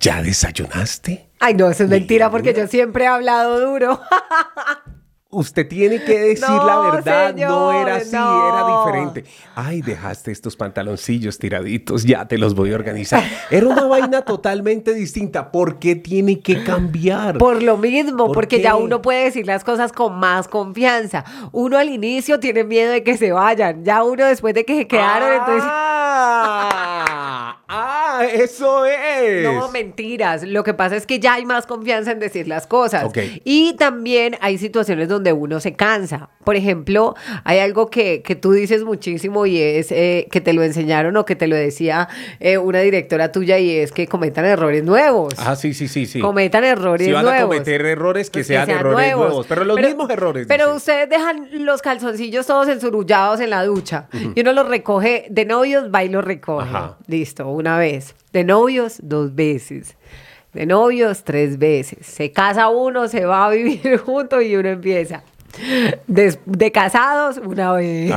¿Ya 0.00 0.22
desayunaste? 0.22 1.28
Ay, 1.46 1.52
no, 1.52 1.68
eso 1.68 1.84
es 1.84 1.90
mentira 1.90 2.30
porque 2.30 2.54
yo 2.54 2.66
siempre 2.66 3.04
he 3.04 3.06
hablado 3.06 3.60
duro. 3.60 4.00
Usted 5.28 5.68
tiene 5.68 6.02
que 6.02 6.18
decir 6.18 6.48
la 6.48 6.90
verdad, 6.90 7.34
no 7.34 7.70
era 7.70 7.96
así, 7.96 8.16
era 8.16 8.64
diferente. 8.78 9.24
Ay, 9.54 9.82
dejaste 9.82 10.30
estos 10.32 10.56
pantaloncillos 10.56 11.38
tiraditos, 11.38 12.04
ya 12.04 12.26
te 12.26 12.38
los 12.38 12.54
voy 12.54 12.72
a 12.72 12.76
organizar. 12.76 13.22
Era 13.50 13.66
una 13.66 13.84
vaina 13.84 14.22
totalmente 14.22 14.94
distinta. 14.94 15.52
¿Por 15.52 15.78
qué 15.78 15.96
tiene 15.96 16.40
que 16.40 16.64
cambiar? 16.64 17.36
Por 17.36 17.62
lo 17.62 17.76
mismo, 17.76 18.32
porque 18.32 18.62
ya 18.62 18.76
uno 18.76 19.02
puede 19.02 19.24
decir 19.24 19.44
las 19.44 19.64
cosas 19.64 19.92
con 19.92 20.18
más 20.18 20.48
confianza. 20.48 21.26
Uno 21.52 21.76
al 21.76 21.90
inicio 21.90 22.40
tiene 22.40 22.64
miedo 22.64 22.90
de 22.90 23.02
que 23.02 23.18
se 23.18 23.32
vayan, 23.32 23.84
ya 23.84 24.02
uno 24.02 24.24
después 24.24 24.54
de 24.54 24.64
que 24.64 24.78
se 24.78 24.86
quedaron, 24.86 25.30
entonces... 25.30 25.70
Ah, 28.14 28.24
eso 28.26 28.86
es. 28.86 29.42
No, 29.42 29.70
mentiras. 29.70 30.42
Lo 30.44 30.62
que 30.62 30.74
pasa 30.74 30.96
es 30.96 31.06
que 31.06 31.18
ya 31.18 31.34
hay 31.34 31.46
más 31.46 31.66
confianza 31.66 32.12
en 32.12 32.20
decir 32.20 32.46
las 32.48 32.66
cosas. 32.66 33.06
Y 33.44 33.74
también 33.74 34.36
hay 34.40 34.58
situaciones 34.58 35.08
donde 35.08 35.32
uno 35.32 35.60
se 35.60 35.74
cansa. 35.74 36.30
Por 36.44 36.56
ejemplo, 36.56 37.14
hay 37.44 37.58
algo 37.58 37.90
que, 37.90 38.22
que 38.22 38.36
tú 38.36 38.52
dices 38.52 38.84
muchísimo 38.84 39.46
y 39.46 39.58
es 39.58 39.90
eh, 39.90 40.28
que 40.30 40.40
te 40.40 40.52
lo 40.52 40.62
enseñaron 40.62 41.16
o 41.16 41.24
que 41.24 41.36
te 41.36 41.46
lo 41.46 41.56
decía 41.56 42.08
eh, 42.38 42.58
una 42.58 42.80
directora 42.80 43.32
tuya 43.32 43.58
y 43.58 43.70
es 43.70 43.92
que 43.92 44.06
cometan 44.06 44.44
errores 44.44 44.84
nuevos. 44.84 45.34
Ah, 45.38 45.56
sí, 45.56 45.74
sí, 45.74 45.88
sí, 45.88 46.06
sí. 46.06 46.20
Cometan 46.20 46.64
errores 46.64 47.08
nuevos. 47.08 47.22
Si 47.22 47.26
van 47.26 47.38
a 47.38 47.42
cometer 47.42 47.86
errores, 47.86 48.30
que, 48.30 48.40
pues 48.40 48.46
sean, 48.46 48.68
errores 48.70 49.16
nuevos. 49.16 49.46
Pero 49.46 49.64
los 49.64 49.80
mismos 49.80 50.10
errores. 50.10 50.46
Pero 50.46 50.74
ustedes 50.74 51.08
dejan 51.08 51.48
los 51.64 51.82
calzoncillos 51.82 52.46
todos 52.46 52.68
ensurullados 52.68 53.40
en 53.40 53.50
la 53.50 53.64
ducha 53.64 54.08
y 54.34 54.40
uno 54.40 54.52
los 54.52 54.68
recoge 54.68 55.26
de 55.30 55.44
novios, 55.44 55.90
va 55.92 56.04
y 56.04 56.08
los 56.08 56.24
recoge. 56.24 56.70
Listo, 57.06 57.48
una 57.48 57.78
vez. 57.78 58.03
De 58.32 58.44
novios, 58.44 58.98
dos 59.02 59.34
veces 59.34 59.96
de 60.54 60.66
novios 60.66 61.24
tres 61.24 61.58
veces. 61.58 62.06
Se 62.06 62.32
casa 62.32 62.68
uno, 62.68 63.08
se 63.08 63.26
va 63.26 63.46
a 63.46 63.50
vivir 63.50 63.98
juntos 64.04 64.42
y 64.42 64.56
uno 64.56 64.68
empieza. 64.70 65.22
De, 66.06 66.38
de 66.46 66.72
casados 66.72 67.38
una 67.38 67.72
vez. 67.72 68.14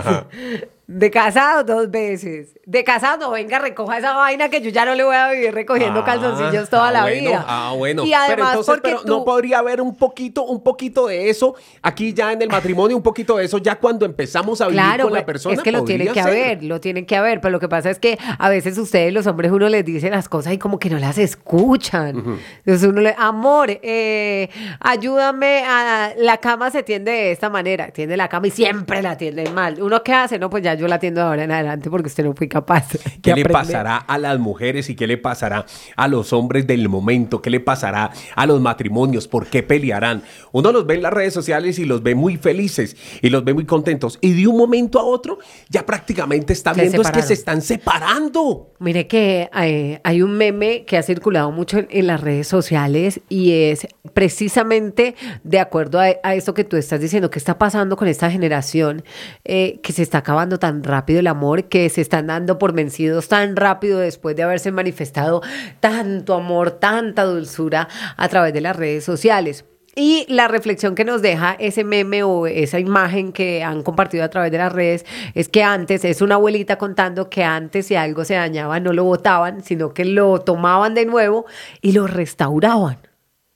De 0.86 1.12
casado 1.12 1.64
dos 1.64 1.92
veces. 1.92 2.57
De 2.68 2.84
casado, 2.84 3.32
venga, 3.32 3.60
recoja 3.60 3.98
esa 3.98 4.12
vaina 4.12 4.50
que 4.50 4.60
yo 4.60 4.70
ya 4.72 4.84
no 4.84 4.94
le 4.94 5.06
voy 5.06 5.16
a 5.16 5.32
vivir 5.32 5.54
recogiendo 5.54 6.02
ah, 6.02 6.04
calzoncillos 6.04 6.70
toda 6.70 6.90
ah, 6.90 6.92
la 6.92 7.06
vida. 7.06 7.46
Ah, 7.48 7.74
bueno. 7.74 8.04
Y 8.04 8.12
además, 8.14 8.58
pero 8.60 8.66
porque 8.66 8.98
no 9.06 9.24
podría 9.24 9.60
haber 9.60 9.80
un 9.80 9.96
poquito, 9.96 10.44
un 10.44 10.62
poquito 10.62 11.08
de 11.08 11.30
eso 11.30 11.56
aquí 11.82 12.14
ya 12.14 12.34
en 12.34 12.42
el 12.42 12.50
matrimonio, 12.50 12.98
un 12.98 13.04
poquito 13.04 13.38
de 13.38 13.46
eso 13.46 13.58
ya 13.60 13.76
cuando 13.76 14.06
empezamos 14.06 14.60
a 14.60 14.68
vivir 14.68 14.84
con 15.02 15.14
la 15.14 15.26
persona. 15.26 15.56
Es 15.56 15.62
que 15.62 15.72
lo 15.72 15.86
tiene 15.86 16.08
que 16.10 16.20
haber, 16.20 16.62
lo 16.62 16.82
tiene 16.82 17.06
que 17.06 17.16
haber. 17.16 17.40
Pero 17.40 17.54
lo 17.54 17.62
que 17.62 17.70
pasa 17.70 17.90
es 17.90 18.00
que 18.00 18.20
a 18.38 18.50
veces 18.50 18.78
ustedes, 18.78 19.14
los 19.14 19.26
hombres, 19.28 19.50
uno 19.54 19.70
les 19.70 19.86
dice 19.86 20.10
las 20.10 20.28
cosas 20.28 20.52
y 20.52 20.58
como 20.58 20.78
que 20.78 20.90
no 20.90 21.00
las 21.00 21.18
escuchan. 21.18 22.38
Entonces 22.66 22.84
uno 22.84 23.00
le, 23.00 23.16
amor, 23.18 23.80
eh, 23.82 24.50
ayúdame 24.82 25.64
a 25.66 26.12
la 26.18 26.36
cama 26.40 26.70
se 26.70 26.84
tiende 26.84 27.12
de 27.12 27.32
esta 27.32 27.50
manera, 27.50 27.92
tiende 27.92 28.18
la 28.18 28.28
cama 28.28 28.48
y 28.48 28.52
siempre 28.52 29.02
la 29.02 29.16
tiende 29.16 29.50
mal. 29.52 29.82
Uno 29.82 30.04
qué 30.04 30.12
hace, 30.12 30.38
no, 30.38 30.50
pues 30.50 30.64
ya 30.64 30.74
yo 30.74 30.86
la 30.90 30.96
atiendo 30.96 31.22
ahora 31.22 31.46
en 31.46 31.52
adelante 31.54 31.90
porque 31.90 32.08
usted 32.08 32.26
no 32.26 32.34
fue 32.34 32.50
capaz. 32.50 32.57
De 32.62 33.00
¿Qué 33.22 33.34
le 33.34 33.46
pasará 33.46 33.98
a 33.98 34.18
las 34.18 34.40
mujeres 34.40 34.90
y 34.90 34.96
qué 34.96 35.08
le 35.08 35.18
pasará 35.18 35.66
a 35.96 36.08
los 36.08 36.34
hombres 36.34 36.68
del 36.68 36.90
momento? 36.90 37.42
¿Qué 37.42 37.50
le 37.50 37.60
pasará 37.60 38.12
a 38.36 38.46
los 38.46 38.62
matrimonios? 38.62 39.28
¿Por 39.28 39.48
qué 39.48 39.64
pelearán? 39.64 40.24
Uno 40.52 40.72
los 40.72 40.86
ve 40.86 40.96
en 40.96 41.04
las 41.04 41.14
redes 41.14 41.34
sociales 41.34 41.80
y 41.80 41.86
los 41.86 42.04
ve 42.04 42.16
muy 42.16 42.38
felices 42.38 42.96
y 43.22 43.30
los 43.30 43.44
ve 43.44 43.54
muy 43.54 43.66
contentos. 43.66 44.18
Y 44.22 44.34
de 44.34 44.48
un 44.48 44.58
momento 44.58 45.00
a 45.00 45.04
otro 45.04 45.40
ya 45.70 45.86
prácticamente 45.86 46.54
está 46.54 46.74
Se 46.74 46.82
viendo 46.82 47.02
es 47.02 47.12
que 47.12 47.22
se 47.22 47.34
están 47.34 47.62
separando. 47.62 48.74
Mire 48.80 49.08
que 49.08 49.50
eh, 49.62 50.00
hay 50.04 50.22
un 50.22 50.38
meme 50.38 50.86
que 50.86 50.98
ha 50.98 51.04
circulado 51.04 51.52
mucho 51.52 51.80
en, 51.80 51.88
en 51.90 52.08
las 52.08 52.22
redes 52.22 52.48
sociales 52.48 53.22
y 53.30 53.52
es 53.52 53.88
precisamente 54.14 55.16
de 55.44 55.60
acuerdo 55.60 56.00
a, 56.00 56.08
a 56.24 56.36
esto 56.36 56.54
que 56.54 56.64
tú 56.64 56.78
estás 56.78 57.00
diciendo, 57.00 57.30
qué 57.30 57.40
está 57.40 57.58
pasando 57.58 57.96
con 57.98 58.08
esta 58.08 58.30
generación, 58.32 59.04
eh, 59.44 59.80
que 59.82 59.94
se 59.94 60.04
está 60.04 60.20
acabando 60.20 60.60
tan 60.60 60.84
rápido 60.84 61.20
el 61.20 61.28
amor, 61.28 61.66
que 61.66 61.90
se 61.90 62.02
están 62.02 62.28
dando 62.28 62.47
por 62.58 62.74
vencidos 62.74 63.28
tan 63.28 63.56
rápido 63.56 64.00
después 64.00 64.36
de 64.36 64.44
haberse 64.44 64.72
manifestado 64.72 65.42
tanto 65.80 66.34
amor, 66.34 66.72
tanta 66.72 67.24
dulzura 67.24 67.88
a 68.16 68.30
través 68.30 68.54
de 68.54 68.62
las 68.62 68.76
redes 68.76 69.04
sociales. 69.04 69.66
Y 70.00 70.28
la 70.30 70.48
reflexión 70.48 70.94
que 70.94 71.04
nos 71.04 71.24
deja 71.24 71.56
ese 71.58 71.84
meme 71.84 72.22
o 72.22 72.46
esa 72.46 72.80
imagen 72.80 73.32
que 73.34 73.64
han 73.64 73.82
compartido 73.82 74.24
a 74.24 74.30
través 74.30 74.52
de 74.52 74.60
las 74.60 74.72
redes 74.72 75.08
es 75.34 75.50
que 75.50 75.64
antes, 75.64 76.06
es 76.06 76.22
una 76.22 76.36
abuelita 76.36 76.78
contando 76.78 77.32
que 77.32 77.44
antes 77.44 77.88
si 77.88 77.96
algo 77.96 78.24
se 78.24 78.36
dañaba 78.36 78.80
no 78.80 78.94
lo 78.94 79.04
botaban, 79.04 79.64
sino 79.64 79.96
que 79.96 80.06
lo 80.06 80.40
tomaban 80.42 80.94
de 80.94 81.08
nuevo 81.08 81.48
y 81.82 81.94
lo 81.94 82.06
restauraban, 82.06 83.00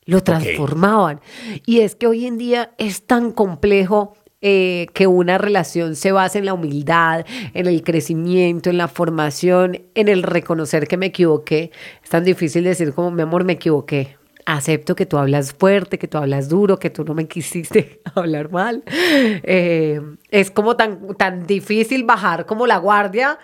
lo 0.04 0.24
transformaban. 0.24 1.20
Y 1.64 1.78
es 1.78 1.94
que 1.94 2.08
hoy 2.08 2.26
en 2.26 2.38
día 2.38 2.72
es 2.76 3.06
tan 3.06 3.30
complejo 3.30 4.14
eh, 4.42 4.88
que 4.92 5.06
una 5.06 5.38
relación 5.38 5.94
se 5.94 6.10
base 6.12 6.38
en 6.38 6.46
la 6.46 6.54
humildad, 6.54 7.24
en 7.54 7.66
el 7.66 7.82
crecimiento, 7.82 8.70
en 8.70 8.76
la 8.76 8.88
formación, 8.88 9.82
en 9.94 10.08
el 10.08 10.24
reconocer 10.24 10.88
que 10.88 10.96
me 10.96 11.06
equivoqué. 11.06 11.70
Es 12.02 12.10
tan 12.10 12.24
difícil 12.24 12.64
decir 12.64 12.92
como, 12.92 13.12
mi 13.12 13.22
amor, 13.22 13.44
me 13.44 13.52
equivoqué. 13.54 14.16
Acepto 14.44 14.96
que 14.96 15.06
tú 15.06 15.18
hablas 15.18 15.52
fuerte, 15.52 15.98
que 15.98 16.08
tú 16.08 16.18
hablas 16.18 16.48
duro, 16.48 16.78
que 16.80 16.90
tú 16.90 17.04
no 17.04 17.14
me 17.14 17.28
quisiste 17.28 18.00
hablar 18.16 18.50
mal. 18.50 18.82
Eh, 18.88 20.00
es 20.30 20.50
como 20.50 20.74
tan, 20.74 21.14
tan 21.16 21.46
difícil 21.46 22.02
bajar 22.02 22.44
como 22.44 22.66
la 22.66 22.78
guardia. 22.78 23.38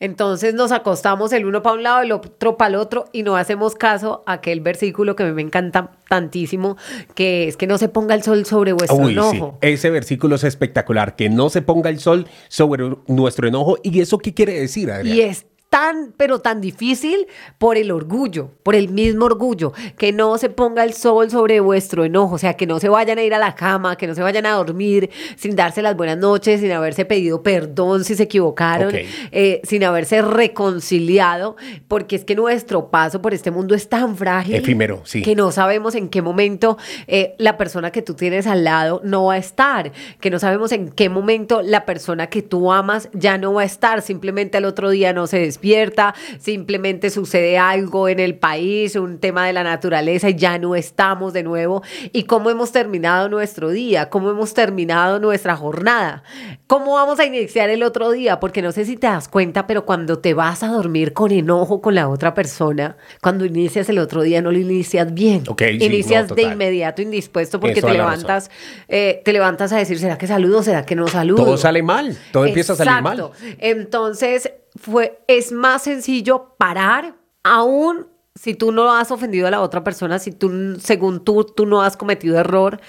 Entonces 0.00 0.54
nos 0.54 0.72
acostamos 0.72 1.32
el 1.34 1.44
uno 1.44 1.62
para 1.62 1.76
un 1.76 1.82
lado, 1.82 2.00
el 2.00 2.12
otro 2.12 2.56
para 2.56 2.70
el 2.70 2.74
otro 2.76 3.04
y 3.12 3.22
no 3.22 3.36
hacemos 3.36 3.74
caso 3.74 4.24
a 4.26 4.32
aquel 4.32 4.62
versículo 4.62 5.14
que 5.14 5.24
a 5.24 5.26
mí 5.26 5.32
me 5.32 5.42
encanta 5.42 5.92
tantísimo, 6.08 6.78
que 7.14 7.46
es 7.48 7.58
que 7.58 7.66
no 7.66 7.76
se 7.76 7.88
ponga 7.88 8.14
el 8.14 8.22
sol 8.22 8.46
sobre 8.46 8.72
vuestro 8.72 8.96
Uy, 8.96 9.08
sí. 9.08 9.12
enojo. 9.12 9.58
Ese 9.60 9.90
versículo 9.90 10.36
es 10.36 10.44
espectacular. 10.44 11.16
Que 11.16 11.28
no 11.28 11.50
se 11.50 11.60
ponga 11.60 11.90
el 11.90 12.00
sol 12.00 12.26
sobre 12.48 12.96
nuestro 13.06 13.46
enojo. 13.46 13.76
¿Y 13.82 14.00
eso 14.00 14.18
qué 14.18 14.32
quiere 14.32 14.58
decir, 14.58 14.90
Adrián? 14.90 15.16
Y 15.16 15.20
es 15.20 15.46
tan, 15.70 16.12
pero 16.16 16.40
tan 16.40 16.60
difícil 16.60 17.28
por 17.56 17.76
el 17.76 17.92
orgullo, 17.92 18.50
por 18.64 18.74
el 18.74 18.88
mismo 18.88 19.26
orgullo, 19.26 19.72
que 19.96 20.12
no 20.12 20.36
se 20.36 20.50
ponga 20.50 20.82
el 20.82 20.92
sol 20.94 21.30
sobre 21.30 21.60
vuestro 21.60 22.04
enojo, 22.04 22.34
o 22.34 22.38
sea, 22.38 22.54
que 22.54 22.66
no 22.66 22.80
se 22.80 22.88
vayan 22.88 23.18
a 23.18 23.22
ir 23.22 23.34
a 23.34 23.38
la 23.38 23.54
cama, 23.54 23.96
que 23.96 24.08
no 24.08 24.16
se 24.16 24.22
vayan 24.22 24.46
a 24.46 24.50
dormir 24.50 25.10
sin 25.36 25.54
darse 25.54 25.80
las 25.80 25.96
buenas 25.96 26.18
noches, 26.18 26.60
sin 26.60 26.72
haberse 26.72 27.04
pedido 27.04 27.44
perdón 27.44 28.02
si 28.02 28.16
se 28.16 28.24
equivocaron, 28.24 28.92
eh, 29.30 29.60
sin 29.62 29.84
haberse 29.84 30.22
reconciliado, 30.22 31.56
porque 31.86 32.16
es 32.16 32.24
que 32.24 32.34
nuestro 32.34 32.90
paso 32.90 33.22
por 33.22 33.32
este 33.32 33.52
mundo 33.52 33.76
es 33.76 33.88
tan 33.88 34.16
frágil. 34.16 34.56
Efímero, 34.56 35.02
sí. 35.04 35.22
Que 35.22 35.36
no 35.36 35.52
sabemos 35.52 35.94
en 35.94 36.08
qué 36.08 36.20
momento 36.20 36.78
eh, 37.06 37.36
la 37.38 37.56
persona 37.56 37.92
que 37.92 38.02
tú 38.02 38.14
tienes 38.14 38.48
al 38.48 38.64
lado 38.64 39.00
no 39.04 39.26
va 39.26 39.34
a 39.34 39.38
estar, 39.38 39.92
que 40.20 40.30
no 40.30 40.40
sabemos 40.40 40.72
en 40.72 40.90
qué 40.90 41.08
momento 41.08 41.62
la 41.62 41.86
persona 41.86 42.26
que 42.26 42.42
tú 42.42 42.72
amas 42.72 43.08
ya 43.12 43.38
no 43.38 43.52
va 43.52 43.62
a 43.62 43.66
estar, 43.66 44.02
simplemente 44.02 44.58
al 44.58 44.64
otro 44.64 44.90
día 44.90 45.12
no 45.12 45.28
se 45.28 45.38
despierta, 45.60 46.14
simplemente 46.38 47.10
sucede 47.10 47.58
algo 47.58 48.08
en 48.08 48.18
el 48.18 48.34
país, 48.34 48.96
un 48.96 49.18
tema 49.18 49.46
de 49.46 49.52
la 49.52 49.62
naturaleza 49.62 50.30
y 50.30 50.36
ya 50.36 50.58
no 50.58 50.74
estamos 50.74 51.34
de 51.34 51.42
nuevo. 51.42 51.82
¿Y 52.12 52.24
cómo 52.24 52.48
hemos 52.48 52.72
terminado 52.72 53.28
nuestro 53.28 53.68
día? 53.68 54.08
¿Cómo 54.08 54.30
hemos 54.30 54.54
terminado 54.54 55.20
nuestra 55.20 55.56
jornada? 55.56 56.22
¿Cómo 56.66 56.94
vamos 56.94 57.20
a 57.20 57.26
iniciar 57.26 57.68
el 57.68 57.82
otro 57.82 58.10
día? 58.10 58.40
Porque 58.40 58.62
no 58.62 58.72
sé 58.72 58.86
si 58.86 58.96
te 58.96 59.06
das 59.06 59.28
cuenta, 59.28 59.66
pero 59.66 59.84
cuando 59.84 60.18
te 60.18 60.32
vas 60.32 60.62
a 60.62 60.68
dormir 60.68 61.12
con 61.12 61.30
enojo 61.30 61.82
con 61.82 61.94
la 61.94 62.08
otra 62.08 62.32
persona, 62.32 62.96
cuando 63.20 63.44
inicias 63.44 63.88
el 63.90 63.98
otro 63.98 64.22
día 64.22 64.40
no 64.40 64.50
lo 64.52 64.58
inicias 64.58 65.12
bien. 65.12 65.44
Sí, 65.44 65.84
inicias 65.84 66.30
no, 66.30 66.34
de 66.36 66.42
inmediato 66.42 67.02
indispuesto 67.02 67.60
porque 67.60 67.82
te 67.82 67.92
levantas, 67.92 68.50
eh, 68.88 69.20
te 69.24 69.32
levantas 69.32 69.72
a 69.72 69.76
decir, 69.76 69.98
¿será 69.98 70.16
que 70.16 70.26
saludo? 70.26 70.62
¿Será 70.62 70.86
que 70.86 70.96
no 70.96 71.06
saludo? 71.06 71.44
Todo 71.44 71.56
sale 71.58 71.82
mal. 71.82 72.16
Todo 72.32 72.46
empieza 72.46 72.72
a 72.72 72.76
salir 72.76 73.02
mal. 73.02 73.30
Entonces, 73.58 74.50
fue, 74.76 75.20
es 75.26 75.52
más 75.52 75.82
sencillo 75.82 76.54
parar, 76.58 77.16
aún 77.42 78.06
si 78.34 78.54
tú 78.54 78.72
no 78.72 78.92
has 78.92 79.10
ofendido 79.10 79.46
a 79.46 79.50
la 79.50 79.60
otra 79.60 79.82
persona, 79.82 80.18
si 80.18 80.30
tú, 80.30 80.78
según 80.80 81.24
tú, 81.24 81.44
tú 81.44 81.66
no 81.66 81.82
has 81.82 81.96
cometido 81.96 82.38
error, 82.38 82.80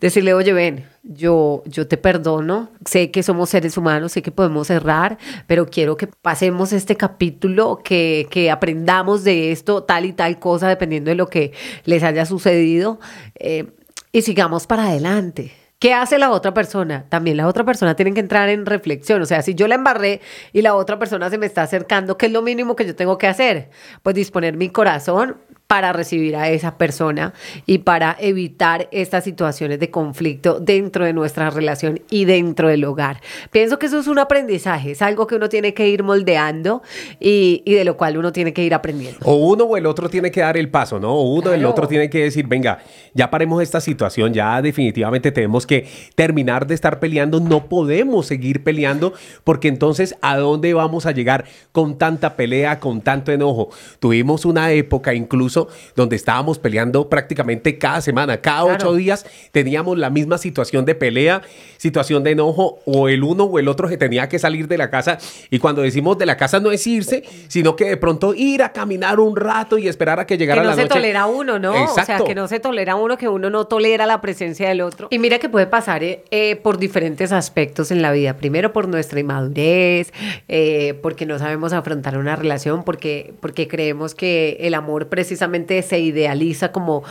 decirle, 0.00 0.34
oye, 0.34 0.52
ven, 0.52 0.86
yo, 1.02 1.62
yo 1.66 1.86
te 1.86 1.96
perdono, 1.96 2.70
sé 2.84 3.10
que 3.10 3.22
somos 3.22 3.48
seres 3.48 3.76
humanos, 3.76 4.12
sé 4.12 4.22
que 4.22 4.32
podemos 4.32 4.68
errar, 4.70 5.16
pero 5.46 5.66
quiero 5.66 5.96
que 5.96 6.08
pasemos 6.08 6.72
este 6.72 6.96
capítulo, 6.96 7.80
que, 7.82 8.26
que 8.30 8.50
aprendamos 8.50 9.24
de 9.24 9.52
esto, 9.52 9.84
tal 9.84 10.04
y 10.04 10.12
tal 10.12 10.38
cosa, 10.38 10.68
dependiendo 10.68 11.10
de 11.10 11.14
lo 11.14 11.28
que 11.28 11.52
les 11.84 12.02
haya 12.02 12.26
sucedido, 12.26 12.98
eh, 13.36 13.66
y 14.12 14.22
sigamos 14.22 14.66
para 14.66 14.88
adelante. 14.88 15.52
¿Qué 15.80 15.94
hace 15.94 16.18
la 16.18 16.32
otra 16.32 16.52
persona? 16.52 17.06
También 17.08 17.36
la 17.36 17.46
otra 17.46 17.64
persona 17.64 17.94
tiene 17.94 18.12
que 18.12 18.18
entrar 18.18 18.48
en 18.48 18.66
reflexión. 18.66 19.22
O 19.22 19.26
sea, 19.26 19.42
si 19.42 19.54
yo 19.54 19.68
la 19.68 19.76
embarré 19.76 20.20
y 20.52 20.62
la 20.62 20.74
otra 20.74 20.98
persona 20.98 21.30
se 21.30 21.38
me 21.38 21.46
está 21.46 21.62
acercando, 21.62 22.18
¿qué 22.18 22.26
es 22.26 22.32
lo 22.32 22.42
mínimo 22.42 22.74
que 22.74 22.84
yo 22.84 22.96
tengo 22.96 23.16
que 23.16 23.28
hacer? 23.28 23.70
Pues 24.02 24.16
disponer 24.16 24.56
mi 24.56 24.70
corazón 24.70 25.36
para 25.68 25.92
recibir 25.92 26.34
a 26.34 26.48
esa 26.48 26.78
persona 26.78 27.34
y 27.66 27.78
para 27.78 28.16
evitar 28.18 28.88
estas 28.90 29.22
situaciones 29.24 29.78
de 29.78 29.90
conflicto 29.90 30.60
dentro 30.60 31.04
de 31.04 31.12
nuestra 31.12 31.50
relación 31.50 32.00
y 32.08 32.24
dentro 32.24 32.68
del 32.68 32.84
hogar. 32.86 33.20
Pienso 33.50 33.78
que 33.78 33.84
eso 33.84 33.98
es 33.98 34.06
un 34.06 34.18
aprendizaje, 34.18 34.92
es 34.92 35.02
algo 35.02 35.26
que 35.26 35.34
uno 35.34 35.50
tiene 35.50 35.74
que 35.74 35.86
ir 35.86 36.02
moldeando 36.02 36.82
y, 37.20 37.62
y 37.66 37.74
de 37.74 37.84
lo 37.84 37.98
cual 37.98 38.16
uno 38.16 38.32
tiene 38.32 38.54
que 38.54 38.64
ir 38.64 38.72
aprendiendo. 38.72 39.18
O 39.24 39.34
uno 39.34 39.64
o 39.64 39.76
el 39.76 39.84
otro 39.84 40.08
tiene 40.08 40.30
que 40.30 40.40
dar 40.40 40.56
el 40.56 40.70
paso, 40.70 40.98
¿no? 40.98 41.14
O 41.14 41.34
uno 41.34 41.50
o 41.50 41.52
el 41.52 41.66
otro 41.66 41.86
tiene 41.86 42.08
que 42.08 42.24
decir, 42.24 42.46
venga, 42.46 42.78
ya 43.12 43.30
paremos 43.30 43.62
esta 43.62 43.82
situación, 43.82 44.32
ya 44.32 44.62
definitivamente 44.62 45.32
tenemos 45.32 45.66
que 45.66 45.86
terminar 46.14 46.66
de 46.66 46.76
estar 46.76 46.98
peleando, 46.98 47.40
no 47.40 47.66
podemos 47.66 48.24
seguir 48.26 48.64
peleando, 48.64 49.12
porque 49.44 49.68
entonces, 49.68 50.16
¿a 50.22 50.38
dónde 50.38 50.72
vamos 50.72 51.04
a 51.04 51.12
llegar 51.12 51.44
con 51.72 51.98
tanta 51.98 52.36
pelea, 52.36 52.80
con 52.80 53.02
tanto 53.02 53.32
enojo? 53.32 53.68
Tuvimos 54.00 54.46
una 54.46 54.72
época 54.72 55.12
incluso 55.12 55.57
donde 55.96 56.14
estábamos 56.16 56.58
peleando 56.58 57.08
prácticamente 57.08 57.78
cada 57.78 58.00
semana, 58.00 58.40
cada 58.40 58.62
Claro. 58.64 58.74
ocho 58.90 58.94
días 58.94 59.26
teníamos 59.52 59.98
la 59.98 60.10
misma 60.10 60.38
situación 60.38 60.84
de 60.84 60.94
pelea, 60.94 61.42
situación 61.78 62.22
de 62.24 62.32
enojo, 62.32 62.78
o 62.84 63.08
el 63.08 63.22
uno 63.24 63.44
o 63.44 63.58
el 63.58 63.66
otro 63.68 63.88
que 63.88 63.96
tenía 63.96 64.28
que 64.28 64.38
salir 64.38 64.68
de 64.68 64.78
la 64.78 64.90
casa. 64.90 65.18
Y 65.50 65.58
cuando 65.58 65.82
decimos 65.82 66.18
de 66.18 66.26
la 66.26 66.36
casa 66.36 66.60
no 66.60 66.70
es 66.70 66.86
irse, 66.86 67.22
sino 67.48 67.74
que 67.76 67.86
de 67.86 67.96
pronto 67.96 68.34
ir 68.34 68.62
a 68.62 68.72
caminar 68.72 69.18
un 69.20 69.34
rato 69.36 69.78
y 69.78 69.88
esperar 69.88 70.20
a 70.20 70.26
que 70.26 70.34
Que 70.34 70.38
llegara 70.38 70.62
no 70.62 70.68
la 70.70 70.74
se 70.76 70.82
noche. 70.82 70.94
tolera 70.94 71.26
uno, 71.26 71.58
¿no? 71.58 71.70
O 71.84 71.94
sea, 71.94 72.02
Exacto. 72.04 72.24
que 72.24 72.34
no 72.34 72.46
se 72.48 72.60
tolera 72.60 72.94
uno, 72.96 73.16
que 73.16 73.28
uno 73.28 73.48
no 73.50 73.66
tolera 73.66 74.04
la 74.06 74.20
presencia 74.20 74.68
del 74.68 74.80
otro. 74.82 75.08
Y 75.10 75.18
mira 75.18 75.38
que 75.38 75.48
puede 75.48 75.66
pasar 75.66 76.02
eh, 76.04 76.22
eh, 76.30 76.56
por 76.56 76.78
diferentes 76.78 77.32
aspectos 77.32 77.90
en 77.90 78.02
la 78.02 78.12
vida. 78.12 78.36
Primero 78.36 78.72
por 78.72 78.88
nuestra 78.88 79.18
inmadurez, 79.20 80.12
eh, 80.48 80.94
porque 81.02 81.26
no 81.26 81.38
sabemos 81.38 81.72
afrontar 81.72 82.18
una 82.18 82.36
relación, 82.36 82.84
porque, 82.84 83.32
porque 83.40 83.66
creemos 83.68 84.14
que 84.14 84.58
el 84.60 84.74
amor 84.74 85.08
precisamente 85.08 85.47
se 85.82 85.98
idealiza 86.00 86.70
como, 86.72 87.02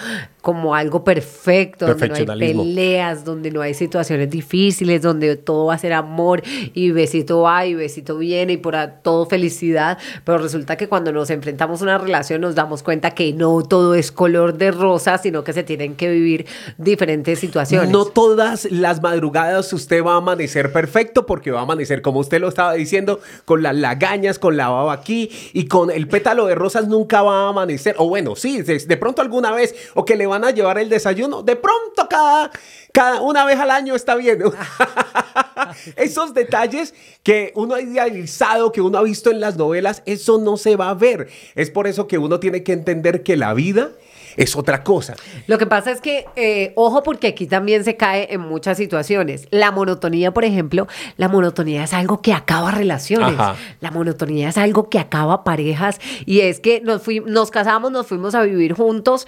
como 0.42 0.76
algo 0.76 1.04
perfecto, 1.04 1.86
donde 1.88 2.08
no 2.08 2.16
hay 2.16 2.26
peleas, 2.64 3.26
donde 3.26 3.52
no 3.52 3.62
hay 3.62 3.74
situaciones 3.74 4.30
difíciles, 4.30 5.02
donde 5.02 5.36
todo 5.36 5.66
va 5.68 5.74
a 5.74 5.78
ser 5.78 5.94
amor 5.94 6.42
y 6.74 6.92
besito 6.92 7.42
va 7.42 7.66
y 7.66 7.74
besito 7.76 8.18
viene 8.18 8.54
y 8.54 8.58
por 8.58 8.76
a- 8.76 9.02
todo 9.02 9.26
felicidad, 9.26 9.98
pero 10.24 10.38
resulta 10.38 10.78
que 10.78 10.88
cuando 10.88 11.12
nos 11.12 11.30
enfrentamos 11.30 11.82
a 11.82 11.84
una 11.84 11.98
relación 11.98 12.42
nos 12.42 12.56
damos 12.56 12.84
cuenta 12.84 13.12
que 13.12 13.34
no 13.34 13.62
todo 13.64 13.96
es 13.96 14.12
color 14.12 14.58
de 14.58 14.72
rosa, 14.72 15.18
sino 15.18 15.44
que 15.44 15.54
se 15.54 15.64
tienen 15.64 15.96
que 15.96 16.10
vivir 16.10 16.46
diferentes 16.78 17.40
situaciones. 17.40 17.90
No 17.90 18.06
todas 18.06 18.66
las 18.72 19.02
madrugadas 19.02 19.72
usted 19.74 20.04
va 20.04 20.14
a 20.14 20.18
amanecer 20.18 20.72
perfecto 20.72 21.26
porque 21.26 21.52
va 21.52 21.60
a 21.60 21.64
amanecer, 21.64 22.02
como 22.02 22.20
usted 22.20 22.40
lo 22.40 22.48
estaba 22.48 22.74
diciendo, 22.74 23.20
con 23.46 23.64
las 23.64 23.76
lagañas, 23.76 24.40
con 24.40 24.58
la 24.58 24.70
baba 24.70 24.94
aquí 24.94 25.30
y 25.54 25.66
con 25.68 25.92
el 25.92 26.08
pétalo 26.08 26.46
de 26.46 26.56
rosas 26.56 26.88
nunca 26.88 27.22
va 27.22 27.46
a 27.46 27.50
amanecer. 27.50 27.96
O 27.98 28.08
bueno, 28.08 28.27
sí, 28.36 28.62
de, 28.62 28.98
pronto 28.98 29.22
alguna 29.22 29.52
vez, 29.52 29.76
o 29.94 30.06
que 30.06 30.16
le 30.16 30.28
van 30.28 30.44
a 30.44 30.52
llevar 30.52 30.78
el 30.78 30.90
desayuno, 30.90 31.44
de 31.44 31.56
pronto 31.56 32.08
cada, 32.10 32.52
cada 32.92 33.22
una 33.22 33.46
vez 33.46 33.60
al 33.60 33.72
año 33.72 33.96
está 33.96 34.16
bien. 34.16 34.44
Esos 35.96 36.34
detalles 36.34 36.94
que 37.24 37.52
uno 37.56 37.76
ha 37.76 37.82
idealizado, 37.82 38.72
que 38.72 38.82
uno 38.82 38.98
ha 38.98 39.04
visto 39.04 39.32
en 39.32 39.40
las 39.40 39.58
novelas, 39.58 40.04
eso 40.06 40.38
no 40.40 40.58
se 40.58 40.76
va 40.76 40.90
a 40.90 40.94
ver. 40.94 41.30
Es 41.56 41.70
por 41.70 41.88
eso 41.88 42.08
que 42.08 42.18
uno 42.18 42.40
tiene 42.40 42.64
que 42.64 42.74
entender 42.74 43.24
que 43.24 43.38
la 43.38 43.54
vida 43.54 43.92
es 44.38 44.56
otra 44.56 44.84
cosa. 44.84 45.16
Lo 45.48 45.58
que 45.58 45.66
pasa 45.66 45.92
es 45.92 46.00
que, 46.00 46.26
eh, 46.36 46.72
ojo, 46.76 47.04
porque 47.04 47.28
aquí 47.28 47.48
también 47.48 47.84
se 47.84 47.98
cae 47.98 48.34
en 48.34 48.42
muchas 48.42 48.78
situaciones. 48.78 49.48
La 49.52 49.72
monotonía, 49.72 50.32
por 50.32 50.46
ejemplo, 50.46 50.88
la 51.18 51.28
monotonía 51.28 51.84
es 51.84 51.94
algo 51.94 52.22
que 52.22 52.34
acaba 52.34 52.72
relaciones. 52.72 53.34
Ajá. 53.38 53.56
La 53.82 53.92
monotonía 53.92 54.50
es 54.50 54.58
algo 54.58 54.90
que 54.90 55.00
acaba 55.00 55.44
parejas. 55.44 56.00
Y 56.26 56.42
es 56.42 56.60
que 56.60 56.82
nos, 56.82 57.02
fui, 57.02 57.20
nos 57.20 57.52
casamos, 57.52 57.92
nos 57.92 58.08
fuimos 58.08 58.36
a 58.36 58.44
vivir 58.44 58.74
juntos, 58.74 59.28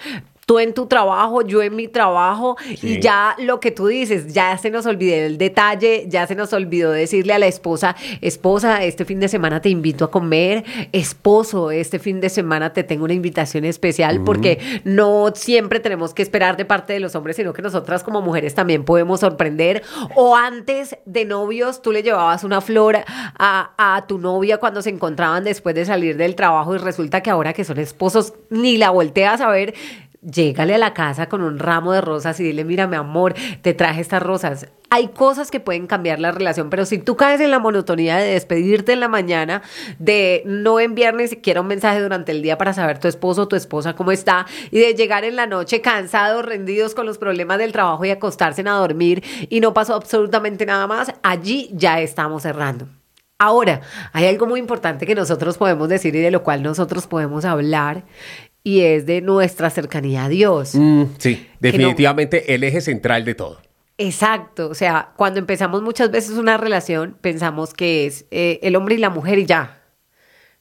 tú 0.50 0.58
en 0.58 0.74
tu 0.74 0.86
trabajo, 0.86 1.42
yo 1.42 1.62
en 1.62 1.76
mi 1.76 1.86
trabajo, 1.86 2.56
Sí. 2.76 2.94
y 2.96 3.00
ya 3.00 3.36
lo 3.38 3.60
que 3.60 3.70
tú 3.70 3.86
dices, 3.86 4.34
ya 4.34 4.58
se 4.58 4.68
nos 4.68 4.84
olvidó 4.84 5.14
el 5.14 5.38
detalle, 5.38 6.06
ya 6.08 6.26
se 6.26 6.34
nos 6.34 6.52
olvidó 6.52 6.90
decirle 6.90 7.34
a 7.34 7.38
la 7.38 7.46
esposa, 7.46 7.94
esposa, 8.20 8.82
este 8.82 9.04
fin 9.04 9.20
de 9.20 9.28
semana 9.28 9.60
te 9.62 9.68
invito 9.68 10.04
a 10.06 10.10
comer, 10.10 10.64
esposo, 10.90 11.70
este 11.70 12.00
fin 12.00 12.20
de 12.20 12.28
semana 12.30 12.72
te 12.72 12.82
tengo 12.82 13.04
una 13.04 13.14
invitación 13.14 13.64
especial, 13.64 14.22
porque 14.24 14.58
no 14.82 15.30
siempre 15.36 15.78
tenemos 15.78 16.14
que 16.14 16.22
esperar 16.22 16.56
de 16.56 16.64
parte 16.64 16.94
de 16.94 16.98
los 16.98 17.14
hombres, 17.14 17.36
sino 17.36 17.52
que 17.52 17.62
nosotras 17.62 18.02
como 18.02 18.20
mujeres 18.20 18.56
también 18.56 18.82
podemos 18.84 19.20
sorprender. 19.20 19.84
O 20.16 20.34
antes 20.34 20.96
de 21.06 21.26
novios, 21.26 21.80
tú 21.80 21.92
le 21.92 22.02
llevabas 22.02 22.42
una 22.42 22.60
flor 22.60 22.96
a, 23.38 23.70
a 23.78 24.04
tu 24.08 24.18
novia 24.18 24.58
cuando 24.58 24.82
se 24.82 24.90
encontraban 24.90 25.44
después 25.44 25.76
de 25.76 25.84
salir 25.84 26.16
del 26.16 26.34
trabajo 26.34 26.74
y 26.74 26.78
resulta 26.78 27.22
que 27.22 27.30
ahora 27.30 27.52
que 27.52 27.62
son 27.62 27.78
esposos, 27.78 28.32
ni 28.48 28.78
la 28.78 28.90
volteas 28.90 29.40
a 29.40 29.48
ver. 29.48 29.74
Llégale 30.22 30.74
a 30.74 30.78
la 30.78 30.92
casa 30.92 31.30
con 31.30 31.40
un 31.40 31.58
ramo 31.58 31.92
de 31.92 32.02
rosas 32.02 32.38
y 32.40 32.44
dile, 32.44 32.62
mira, 32.62 32.86
mi 32.86 32.96
amor, 32.96 33.34
te 33.62 33.72
traje 33.72 34.02
estas 34.02 34.22
rosas. 34.22 34.68
Hay 34.90 35.08
cosas 35.08 35.50
que 35.50 35.60
pueden 35.60 35.86
cambiar 35.86 36.20
la 36.20 36.30
relación, 36.30 36.68
pero 36.68 36.84
si 36.84 36.98
tú 36.98 37.16
caes 37.16 37.40
en 37.40 37.50
la 37.50 37.58
monotonía 37.58 38.18
de 38.18 38.34
despedirte 38.34 38.92
en 38.92 39.00
la 39.00 39.08
mañana, 39.08 39.62
de 39.98 40.42
no 40.44 40.78
enviar 40.78 41.14
ni 41.14 41.26
siquiera 41.26 41.62
un 41.62 41.68
mensaje 41.68 42.02
durante 42.02 42.32
el 42.32 42.42
día 42.42 42.58
para 42.58 42.74
saber 42.74 42.98
tu 42.98 43.08
esposo 43.08 43.42
o 43.42 43.48
tu 43.48 43.56
esposa 43.56 43.94
cómo 43.94 44.12
está, 44.12 44.44
y 44.70 44.80
de 44.80 44.94
llegar 44.94 45.24
en 45.24 45.36
la 45.36 45.46
noche 45.46 45.80
cansados, 45.80 46.44
rendidos 46.44 46.94
con 46.94 47.06
los 47.06 47.16
problemas 47.16 47.56
del 47.56 47.72
trabajo 47.72 48.04
y 48.04 48.10
acostarse 48.10 48.62
a 48.66 48.72
dormir 48.72 49.24
y 49.48 49.60
no 49.60 49.72
pasó 49.72 49.94
absolutamente 49.94 50.66
nada 50.66 50.86
más, 50.86 51.14
allí 51.22 51.70
ya 51.72 51.98
estamos 52.00 52.42
cerrando. 52.42 52.88
Ahora, 53.38 53.80
hay 54.12 54.26
algo 54.26 54.44
muy 54.44 54.60
importante 54.60 55.06
que 55.06 55.14
nosotros 55.14 55.56
podemos 55.56 55.88
decir 55.88 56.14
y 56.14 56.20
de 56.20 56.30
lo 56.30 56.42
cual 56.42 56.62
nosotros 56.62 57.06
podemos 57.06 57.46
hablar, 57.46 58.04
y 58.62 58.80
es 58.80 59.06
de 59.06 59.20
nuestra 59.20 59.70
cercanía 59.70 60.24
a 60.24 60.28
Dios. 60.28 60.74
Mm, 60.74 61.04
sí, 61.18 61.48
definitivamente 61.60 62.54
el 62.54 62.64
eje 62.64 62.80
central 62.80 63.24
de 63.24 63.34
todo. 63.34 63.60
Exacto, 63.98 64.68
o 64.68 64.74
sea, 64.74 65.12
cuando 65.16 65.40
empezamos 65.40 65.82
muchas 65.82 66.10
veces 66.10 66.38
una 66.38 66.56
relación, 66.56 67.16
pensamos 67.20 67.74
que 67.74 68.06
es 68.06 68.24
eh, 68.30 68.58
el 68.62 68.76
hombre 68.76 68.94
y 68.94 68.98
la 68.98 69.10
mujer 69.10 69.38
y 69.38 69.46
ya. 69.46 69.82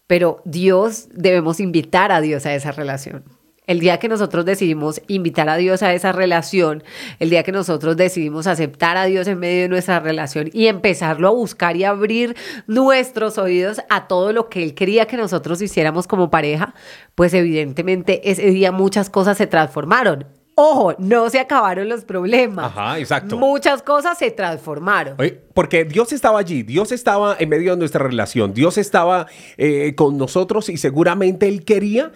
Pero 0.07 0.41
Dios, 0.43 1.07
debemos 1.13 1.59
invitar 1.59 2.11
a 2.11 2.19
Dios 2.19 2.45
a 2.45 2.53
esa 2.53 2.71
relación. 2.71 3.23
El 3.69 3.79
día 3.79 3.99
que 3.99 4.07
nosotros 4.07 4.45
decidimos 4.45 4.99
invitar 5.05 5.47
a 5.47 5.55
Dios 5.55 5.83
a 5.83 5.93
esa 5.93 6.11
relación, 6.11 6.83
el 7.19 7.29
día 7.29 7.43
que 7.43 7.51
nosotros 7.51 7.95
decidimos 7.95 8.47
aceptar 8.47 8.97
a 8.97 9.05
Dios 9.05 9.27
en 9.27 9.37
medio 9.37 9.61
de 9.61 9.69
nuestra 9.69 9.99
relación 9.99 10.49
y 10.53 10.65
empezarlo 10.65 11.27
a 11.27 11.31
buscar 11.31 11.77
y 11.77 11.83
abrir 11.83 12.35
nuestros 12.65 13.37
oídos 13.37 13.79
a 13.91 14.07
todo 14.07 14.33
lo 14.33 14.49
que 14.49 14.63
Él 14.63 14.73
quería 14.73 15.05
que 15.05 15.17
nosotros 15.17 15.61
hiciéramos 15.61 16.07
como 16.07 16.31
pareja, 16.31 16.73
pues 17.13 17.31
evidentemente 17.35 18.31
ese 18.31 18.47
día 18.47 18.71
muchas 18.71 19.07
cosas 19.11 19.37
se 19.37 19.45
transformaron. 19.45 20.25
Ojo, 20.55 20.95
no 20.97 21.29
se 21.29 21.39
acabaron 21.39 21.87
los 21.87 22.05
problemas. 22.05 22.65
Ajá, 22.75 22.97
exacto. 22.97 23.37
Muchas 23.37 23.83
cosas 23.83 24.17
se 24.17 24.31
transformaron. 24.31 25.13
Oye, 25.19 25.39
Porque 25.53 25.85
Dios 25.85 26.11
estaba 26.11 26.39
allí, 26.39 26.63
Dios 26.63 26.91
estaba 26.91 27.37
en 27.39 27.47
medio 27.49 27.73
de 27.73 27.77
nuestra 27.77 28.03
relación, 28.03 28.51
Dios 28.51 28.79
estaba 28.79 29.27
eh, 29.57 29.93
con 29.95 30.17
nosotros 30.17 30.69
y 30.69 30.77
seguramente 30.77 31.47
Él 31.47 31.63
quería 31.63 32.11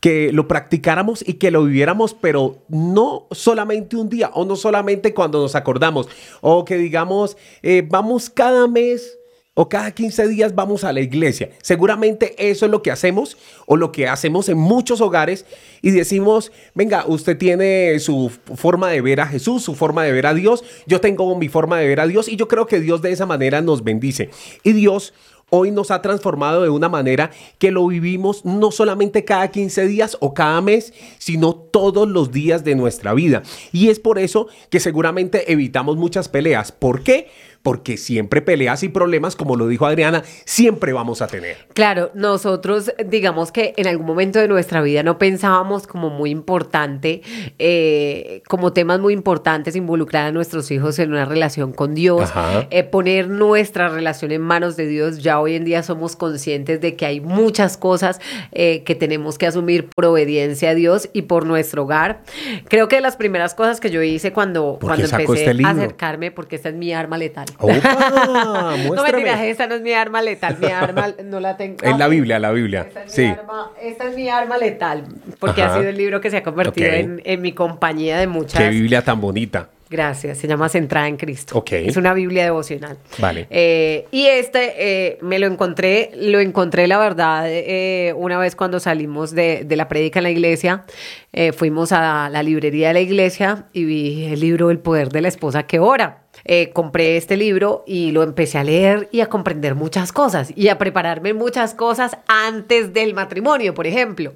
que 0.00 0.32
lo 0.32 0.46
practicáramos 0.46 1.24
y 1.26 1.34
que 1.34 1.50
lo 1.50 1.64
viviéramos, 1.64 2.14
pero 2.14 2.58
no 2.68 3.26
solamente 3.32 3.96
un 3.96 4.08
día 4.08 4.30
o 4.34 4.44
no 4.44 4.56
solamente 4.56 5.12
cuando 5.12 5.40
nos 5.40 5.54
acordamos 5.54 6.08
o 6.40 6.64
que 6.64 6.76
digamos, 6.76 7.36
eh, 7.62 7.84
vamos 7.88 8.30
cada 8.30 8.68
mes 8.68 9.18
o 9.60 9.68
cada 9.68 9.90
15 9.90 10.28
días 10.28 10.54
vamos 10.54 10.84
a 10.84 10.92
la 10.92 11.00
iglesia. 11.00 11.50
Seguramente 11.60 12.36
eso 12.38 12.66
es 12.66 12.70
lo 12.70 12.80
que 12.80 12.92
hacemos 12.92 13.36
o 13.66 13.76
lo 13.76 13.90
que 13.90 14.06
hacemos 14.06 14.48
en 14.48 14.56
muchos 14.56 15.00
hogares 15.00 15.46
y 15.82 15.90
decimos, 15.90 16.52
venga, 16.76 17.04
usted 17.08 17.36
tiene 17.36 17.98
su 17.98 18.30
forma 18.54 18.88
de 18.88 19.00
ver 19.00 19.20
a 19.20 19.26
Jesús, 19.26 19.64
su 19.64 19.74
forma 19.74 20.04
de 20.04 20.12
ver 20.12 20.26
a 20.26 20.34
Dios, 20.34 20.62
yo 20.86 21.00
tengo 21.00 21.36
mi 21.36 21.48
forma 21.48 21.76
de 21.80 21.88
ver 21.88 21.98
a 21.98 22.06
Dios 22.06 22.28
y 22.28 22.36
yo 22.36 22.46
creo 22.46 22.66
que 22.66 22.78
Dios 22.78 23.02
de 23.02 23.10
esa 23.10 23.26
manera 23.26 23.60
nos 23.60 23.82
bendice. 23.82 24.30
Y 24.62 24.74
Dios 24.74 25.12
hoy 25.50 25.70
nos 25.70 25.90
ha 25.90 26.02
transformado 26.02 26.62
de 26.62 26.70
una 26.70 26.88
manera 26.88 27.30
que 27.58 27.70
lo 27.70 27.86
vivimos 27.86 28.44
no 28.44 28.70
solamente 28.70 29.24
cada 29.24 29.48
15 29.48 29.86
días 29.86 30.16
o 30.20 30.34
cada 30.34 30.60
mes, 30.60 30.92
sino 31.18 31.54
todos 31.54 32.08
los 32.08 32.32
días 32.32 32.64
de 32.64 32.74
nuestra 32.74 33.14
vida. 33.14 33.42
Y 33.72 33.88
es 33.88 34.00
por 34.00 34.18
eso 34.18 34.48
que 34.70 34.80
seguramente 34.80 35.52
evitamos 35.52 35.96
muchas 35.96 36.28
peleas. 36.28 36.72
¿Por 36.72 37.02
qué? 37.02 37.28
Porque 37.68 37.98
siempre 37.98 38.40
peleas 38.40 38.82
y 38.82 38.88
problemas, 38.88 39.36
como 39.36 39.54
lo 39.54 39.68
dijo 39.68 39.84
Adriana, 39.84 40.22
siempre 40.46 40.94
vamos 40.94 41.20
a 41.20 41.26
tener. 41.26 41.58
Claro, 41.74 42.10
nosotros 42.14 42.94
digamos 43.04 43.52
que 43.52 43.74
en 43.76 43.86
algún 43.86 44.06
momento 44.06 44.38
de 44.38 44.48
nuestra 44.48 44.80
vida 44.80 45.02
no 45.02 45.18
pensábamos 45.18 45.86
como 45.86 46.08
muy 46.08 46.30
importante, 46.30 47.20
eh, 47.58 48.40
como 48.48 48.72
temas 48.72 49.00
muy 49.00 49.12
importantes 49.12 49.76
involucrar 49.76 50.24
a 50.24 50.32
nuestros 50.32 50.70
hijos 50.70 50.98
en 50.98 51.10
una 51.10 51.26
relación 51.26 51.74
con 51.74 51.94
Dios, 51.94 52.30
eh, 52.70 52.84
poner 52.84 53.28
nuestra 53.28 53.90
relación 53.90 54.32
en 54.32 54.40
manos 54.40 54.78
de 54.78 54.86
Dios. 54.86 55.22
Ya 55.22 55.38
hoy 55.38 55.54
en 55.54 55.66
día 55.66 55.82
somos 55.82 56.16
conscientes 56.16 56.80
de 56.80 56.96
que 56.96 57.04
hay 57.04 57.20
muchas 57.20 57.76
cosas 57.76 58.18
eh, 58.52 58.82
que 58.84 58.94
tenemos 58.94 59.36
que 59.36 59.46
asumir 59.46 59.90
por 59.94 60.06
obediencia 60.06 60.70
a 60.70 60.74
Dios 60.74 61.10
y 61.12 61.20
por 61.20 61.44
nuestro 61.44 61.82
hogar. 61.82 62.22
Creo 62.66 62.88
que 62.88 62.96
de 62.96 63.02
las 63.02 63.16
primeras 63.16 63.54
cosas 63.54 63.78
que 63.78 63.90
yo 63.90 64.02
hice 64.02 64.32
cuando, 64.32 64.78
¿Por 64.80 64.80
qué 64.80 64.86
cuando 64.86 65.06
sacó 65.08 65.34
empecé 65.34 65.50
este 65.50 65.66
a 65.66 65.68
acercarme, 65.68 66.30
porque 66.30 66.56
esta 66.56 66.70
es 66.70 66.74
mi 66.74 66.94
arma 66.94 67.18
letal. 67.18 67.44
¡Opa! 67.58 67.74
No 68.76 68.76
Muéstrame. 68.78 69.12
mentiras, 69.24 69.40
esta 69.40 69.66
no 69.66 69.74
es 69.74 69.82
mi 69.82 69.92
arma 69.92 70.22
letal, 70.22 70.56
mi 70.60 70.68
arma 70.68 71.08
no 71.24 71.40
la 71.40 71.56
tengo. 71.56 71.76
En 71.82 71.98
la 71.98 72.08
Biblia, 72.08 72.38
la 72.38 72.50
Biblia. 72.52 72.82
Esta 72.88 73.04
es, 73.04 73.12
Sí. 73.12 73.22
mi 73.22 73.28
arma, 73.30 73.70
esta 73.82 74.04
es 74.08 74.16
mi 74.16 74.28
arma 74.28 74.58
letal, 74.58 75.04
porque 75.38 75.62
Ajá. 75.62 75.74
ha 75.74 75.78
sido 75.78 75.90
el 75.90 75.96
libro 75.96 76.20
que 76.20 76.30
se 76.30 76.36
ha 76.38 76.42
convertido 76.42 76.88
en, 76.90 77.20
en 77.24 77.40
mi 77.42 77.52
compañía 77.52 78.18
de 78.18 78.26
muchas. 78.26 78.60
Qué 78.62 78.68
Biblia 78.70 79.02
tan 79.02 79.20
bonita. 79.20 79.68
Gracias, 79.90 80.38
se 80.38 80.46
llama 80.46 80.68
Centrada 80.68 81.08
en 81.08 81.16
Cristo. 81.16 81.58
Ok. 81.58 81.72
Es 81.72 81.96
una 81.96 82.12
Biblia 82.14 82.44
devocional. 82.44 82.98
Vale. 83.18 83.46
Eh, 83.50 84.06
y 84.10 84.26
este 84.26 84.74
eh, 84.76 85.18
me 85.22 85.38
lo 85.38 85.46
encontré, 85.46 86.10
lo 86.14 86.40
encontré 86.40 86.86
la 86.86 86.98
verdad 86.98 87.44
eh, 87.48 88.12
una 88.16 88.38
vez 88.38 88.54
cuando 88.54 88.80
salimos 88.80 89.32
de, 89.32 89.64
de 89.64 89.76
la 89.76 89.88
prédica 89.88 90.18
en 90.18 90.24
la 90.24 90.30
iglesia, 90.30 90.84
eh, 91.32 91.52
fuimos 91.52 91.92
a 91.92 92.28
la 92.30 92.42
librería 92.42 92.88
de 92.88 92.94
la 92.94 93.00
iglesia 93.00 93.66
y 93.72 93.84
vi 93.84 94.24
el 94.24 94.40
libro 94.40 94.70
El 94.70 94.78
poder 94.78 95.10
de 95.10 95.20
la 95.20 95.28
esposa 95.28 95.64
que 95.64 95.78
ora. 95.78 96.24
Eh, 96.44 96.70
compré 96.72 97.16
este 97.16 97.36
libro 97.36 97.84
y 97.86 98.12
lo 98.12 98.22
empecé 98.22 98.58
a 98.58 98.64
leer 98.64 99.08
y 99.12 99.20
a 99.20 99.26
comprender 99.26 99.74
muchas 99.74 100.12
cosas 100.12 100.52
y 100.56 100.68
a 100.68 100.78
prepararme 100.78 101.34
muchas 101.34 101.74
cosas 101.74 102.16
antes 102.26 102.92
del 102.92 103.12
matrimonio, 103.14 103.74
por 103.74 103.86
ejemplo. 103.86 104.32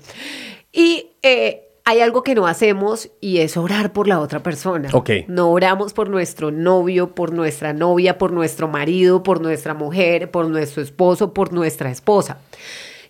Y 0.73 1.11
eh, 1.23 1.69
hay 1.85 2.01
algo 2.01 2.23
que 2.23 2.35
no 2.35 2.47
hacemos 2.47 3.11
y 3.21 3.39
es 3.39 3.57
orar 3.57 3.93
por 3.93 4.07
la 4.07 4.21
otra 4.21 4.43
persona. 4.43 4.89
Ok. 4.93 5.11
No 5.27 5.51
oramos 5.51 5.93
por 5.93 6.09
nuestro 6.09 6.51
novio, 6.51 7.15
por 7.15 7.33
nuestra 7.33 7.73
novia, 7.73 8.19
por 8.19 8.33
nuestro 8.33 8.69
marido, 8.69 9.23
por 9.23 9.41
nuestra 9.41 9.75
mujer, 9.75 10.31
por 10.31 10.49
nuestro 10.49 10.83
esposo, 10.83 11.33
por 11.35 11.53
nuestra 11.53 11.91
esposa. 11.91 12.39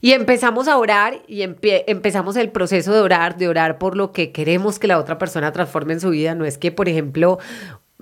Y 0.00 0.12
empezamos 0.12 0.66
a 0.68 0.78
orar 0.78 1.22
y 1.28 1.42
empie- 1.42 1.84
empezamos 1.86 2.34
el 2.36 2.50
proceso 2.50 2.92
de 2.92 3.00
orar, 3.00 3.36
de 3.36 3.46
orar 3.46 3.78
por 3.78 3.96
lo 3.96 4.10
que 4.10 4.32
queremos 4.32 4.78
que 4.78 4.88
la 4.88 4.98
otra 4.98 5.16
persona 5.18 5.52
transforme 5.52 5.92
en 5.92 6.00
su 6.00 6.10
vida. 6.10 6.34
No 6.34 6.44
es 6.44 6.58
que, 6.58 6.72
por 6.72 6.88
ejemplo, 6.88 7.38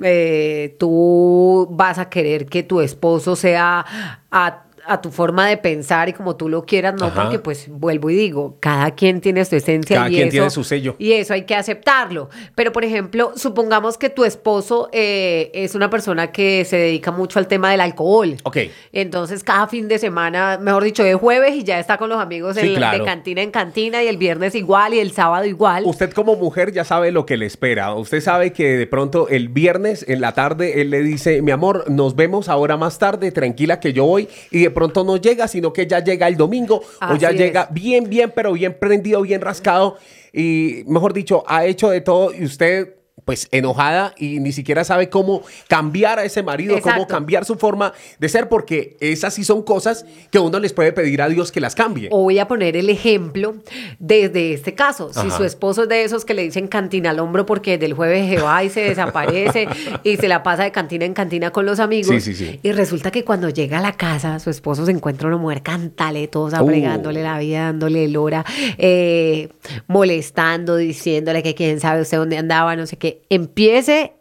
eh, 0.03 0.77
tú 0.79 1.69
vas 1.71 1.99
a 1.99 2.09
querer 2.09 2.47
que 2.47 2.63
tu 2.63 2.81
esposo 2.81 3.37
sea 3.37 3.85
a, 4.31 4.63
a 4.93 5.01
tu 5.01 5.11
forma 5.11 5.49
de 5.49 5.57
pensar 5.57 6.09
y 6.09 6.13
como 6.13 6.37
tú 6.37 6.49
lo 6.49 6.65
quieras, 6.65 6.95
no, 6.99 7.07
Ajá. 7.07 7.23
porque 7.23 7.39
pues 7.39 7.69
vuelvo 7.69 8.11
y 8.11 8.17
digo, 8.17 8.57
cada 8.61 8.91
quien 8.93 9.21
tiene 9.21 9.45
su 9.45 9.57
esencia 9.57 9.97
Cada 9.97 10.09
y 10.11 10.15
quien 10.15 10.29
eso- 10.29 10.33
tiene 10.33 10.51
su 10.51 10.65
sello. 10.65 10.97
y 10.99 11.13
eso 11.13 11.33
hay 11.35 11.43
que 11.45 11.55
aceptarlo. 11.55 12.29
Pero, 12.55 12.73
por 12.73 12.85
ejemplo, 12.85 13.33
supongamos 13.37 13.97
que 13.99 14.11
tu 14.11 14.25
esposo 14.25 14.89
eh, 14.93 15.51
es 15.55 15.75
una 15.75 15.91
persona 15.91 16.33
que 16.33 16.65
se 16.65 16.77
dedica 16.77 17.11
mucho 17.13 17.39
al 17.39 17.47
tema 17.47 17.71
del 17.71 17.81
alcohol. 17.81 18.37
Ok. 18.43 18.57
Entonces, 18.93 19.45
cada 19.45 19.67
fin 19.69 19.89
de 19.89 19.99
semana, 19.99 20.59
mejor 20.61 20.83
dicho, 20.85 21.05
de 21.05 21.15
jueves 21.15 21.55
y 21.55 21.63
ya 21.65 21.79
está 21.79 21.97
con 21.97 22.09
los 22.09 22.21
amigos 22.21 22.57
Sí, 22.57 22.67
en- 22.69 22.75
claro. 22.75 22.99
de 22.99 23.05
cantina 23.05 23.43
en 23.43 23.51
cantina 23.51 24.03
y 24.03 24.09
el 24.09 24.17
viernes 24.17 24.55
igual 24.55 24.95
y 24.95 24.99
el 25.01 25.13
sábado 25.13 25.45
igual. 25.45 25.85
Usted 25.87 26.13
como 26.13 26.37
mujer 26.37 26.73
ya 26.73 26.85
sabe 26.85 27.13
lo 27.13 27.27
que 27.27 27.37
le 27.37 27.47
espera. 27.47 27.95
Usted 27.95 28.21
sabe 28.21 28.53
que 28.53 28.77
de 28.77 28.87
pronto 28.87 29.29
el 29.29 29.49
viernes 29.49 30.05
en 30.09 30.21
la 30.21 30.33
tarde 30.35 30.81
él 30.81 30.91
le 30.91 31.03
dice, 31.03 31.43
mi 31.43 31.51
amor, 31.53 31.85
nos 31.91 32.17
vemos 32.17 32.49
ahora 32.49 32.77
más 32.77 32.99
tarde, 32.99 33.31
tranquila 33.33 33.79
que 33.81 33.93
yo 33.93 34.05
voy. 34.05 34.29
Y 34.51 34.63
de 34.63 34.71
pronto 34.81 35.05
no 35.05 35.19
llega, 35.19 35.47
sino 35.47 35.75
que 35.75 35.87
ya 35.87 36.03
llega 36.03 36.27
el 36.27 36.39
domingo 36.39 36.81
o 37.07 37.17
ya 37.17 37.29
es. 37.29 37.37
llega 37.37 37.69
bien, 37.71 38.09
bien, 38.09 38.33
pero 38.35 38.55
bien 38.55 38.75
prendido, 38.81 39.21
bien 39.21 39.43
rascado. 39.43 39.99
Y 40.33 40.85
mejor 40.87 41.13
dicho, 41.13 41.45
ha 41.47 41.67
hecho 41.67 41.91
de 41.91 42.01
todo 42.01 42.33
y 42.33 42.45
usted 42.47 42.95
pues 43.25 43.49
enojada 43.51 44.15
y 44.17 44.41
ni 44.41 44.53
siquiera 44.53 44.85
sabe 44.85 45.09
cómo 45.09 45.43
cambiar 45.69 46.19
a 46.19 46.25
ese 46.25 46.43
marido, 46.43 46.81
cómo 46.81 47.07
cambiar 47.07 47.45
su 47.45 47.57
forma 47.57 47.93
de 48.19 48.29
ser, 48.29 48.49
porque 48.49 48.97
esas 49.01 49.35
sí 49.35 49.45
son 49.45 49.63
cosas 49.63 50.05
que 50.31 50.39
uno 50.39 50.59
les 50.59 50.73
puede 50.73 50.93
pedir 50.93 51.23
a 51.23 51.29
Dios 51.29 51.53
que 51.53 51.61
las 51.61 51.75
cambie. 51.75 52.09
O 52.13 52.23
voy 52.23 52.39
a 52.39 52.49
poner 52.49 52.77
el 52.77 52.91
ejemplo 52.91 53.55
desde 53.99 54.55
este 54.55 54.75
caso. 54.75 55.13
Si 55.13 55.31
su 55.31 55.45
esposo 55.45 55.83
es 55.85 55.89
de 55.89 56.05
esos 56.05 56.25
que 56.25 56.35
le 56.35 56.43
dicen 56.43 56.69
cantina 56.69 57.11
al 57.11 57.19
hombro 57.19 57.47
porque 57.47 57.79
del 57.79 57.95
jueves 57.95 58.29
se 58.29 58.41
va 58.43 58.63
y 58.65 58.71
se 58.71 58.81
desaparece 58.83 59.69
y 60.05 60.17
se 60.17 60.29
la 60.29 60.43
pasa 60.43 60.65
de 60.65 60.73
cantina 60.73 61.05
en 61.05 61.15
cantina 61.15 61.51
con 61.51 61.67
los 61.67 61.81
amigos. 61.81 62.15
Sí, 62.15 62.21
sí, 62.21 62.35
sí. 62.35 62.61
Y 62.63 62.73
resulta 62.73 63.11
que 63.11 63.25
cuando 63.25 63.49
llega 63.49 63.79
a 63.79 63.83
la 63.83 63.93
casa, 63.93 64.39
su 64.39 64.51
esposo 64.51 64.85
se 64.87 64.93
encuentra 64.93 65.29
una 65.29 65.37
mujer 65.37 65.63
cantaletosa, 65.63 66.63
Uh. 66.63 66.67
fregándole 66.67 67.23
la 67.23 67.39
vida, 67.39 67.65
dándole 67.65 68.05
el 68.05 68.17
hora, 68.17 68.45
eh, 68.79 69.49
molestando, 69.87 70.77
diciéndole 70.77 71.43
que 71.43 71.55
quién 71.55 71.81
sabe 71.81 72.03
usted 72.03 72.19
dónde 72.19 72.39
andaba, 72.39 72.77
no 72.77 72.87
sé 72.87 72.97
qué. 72.97 73.10
Empiece 73.29 74.15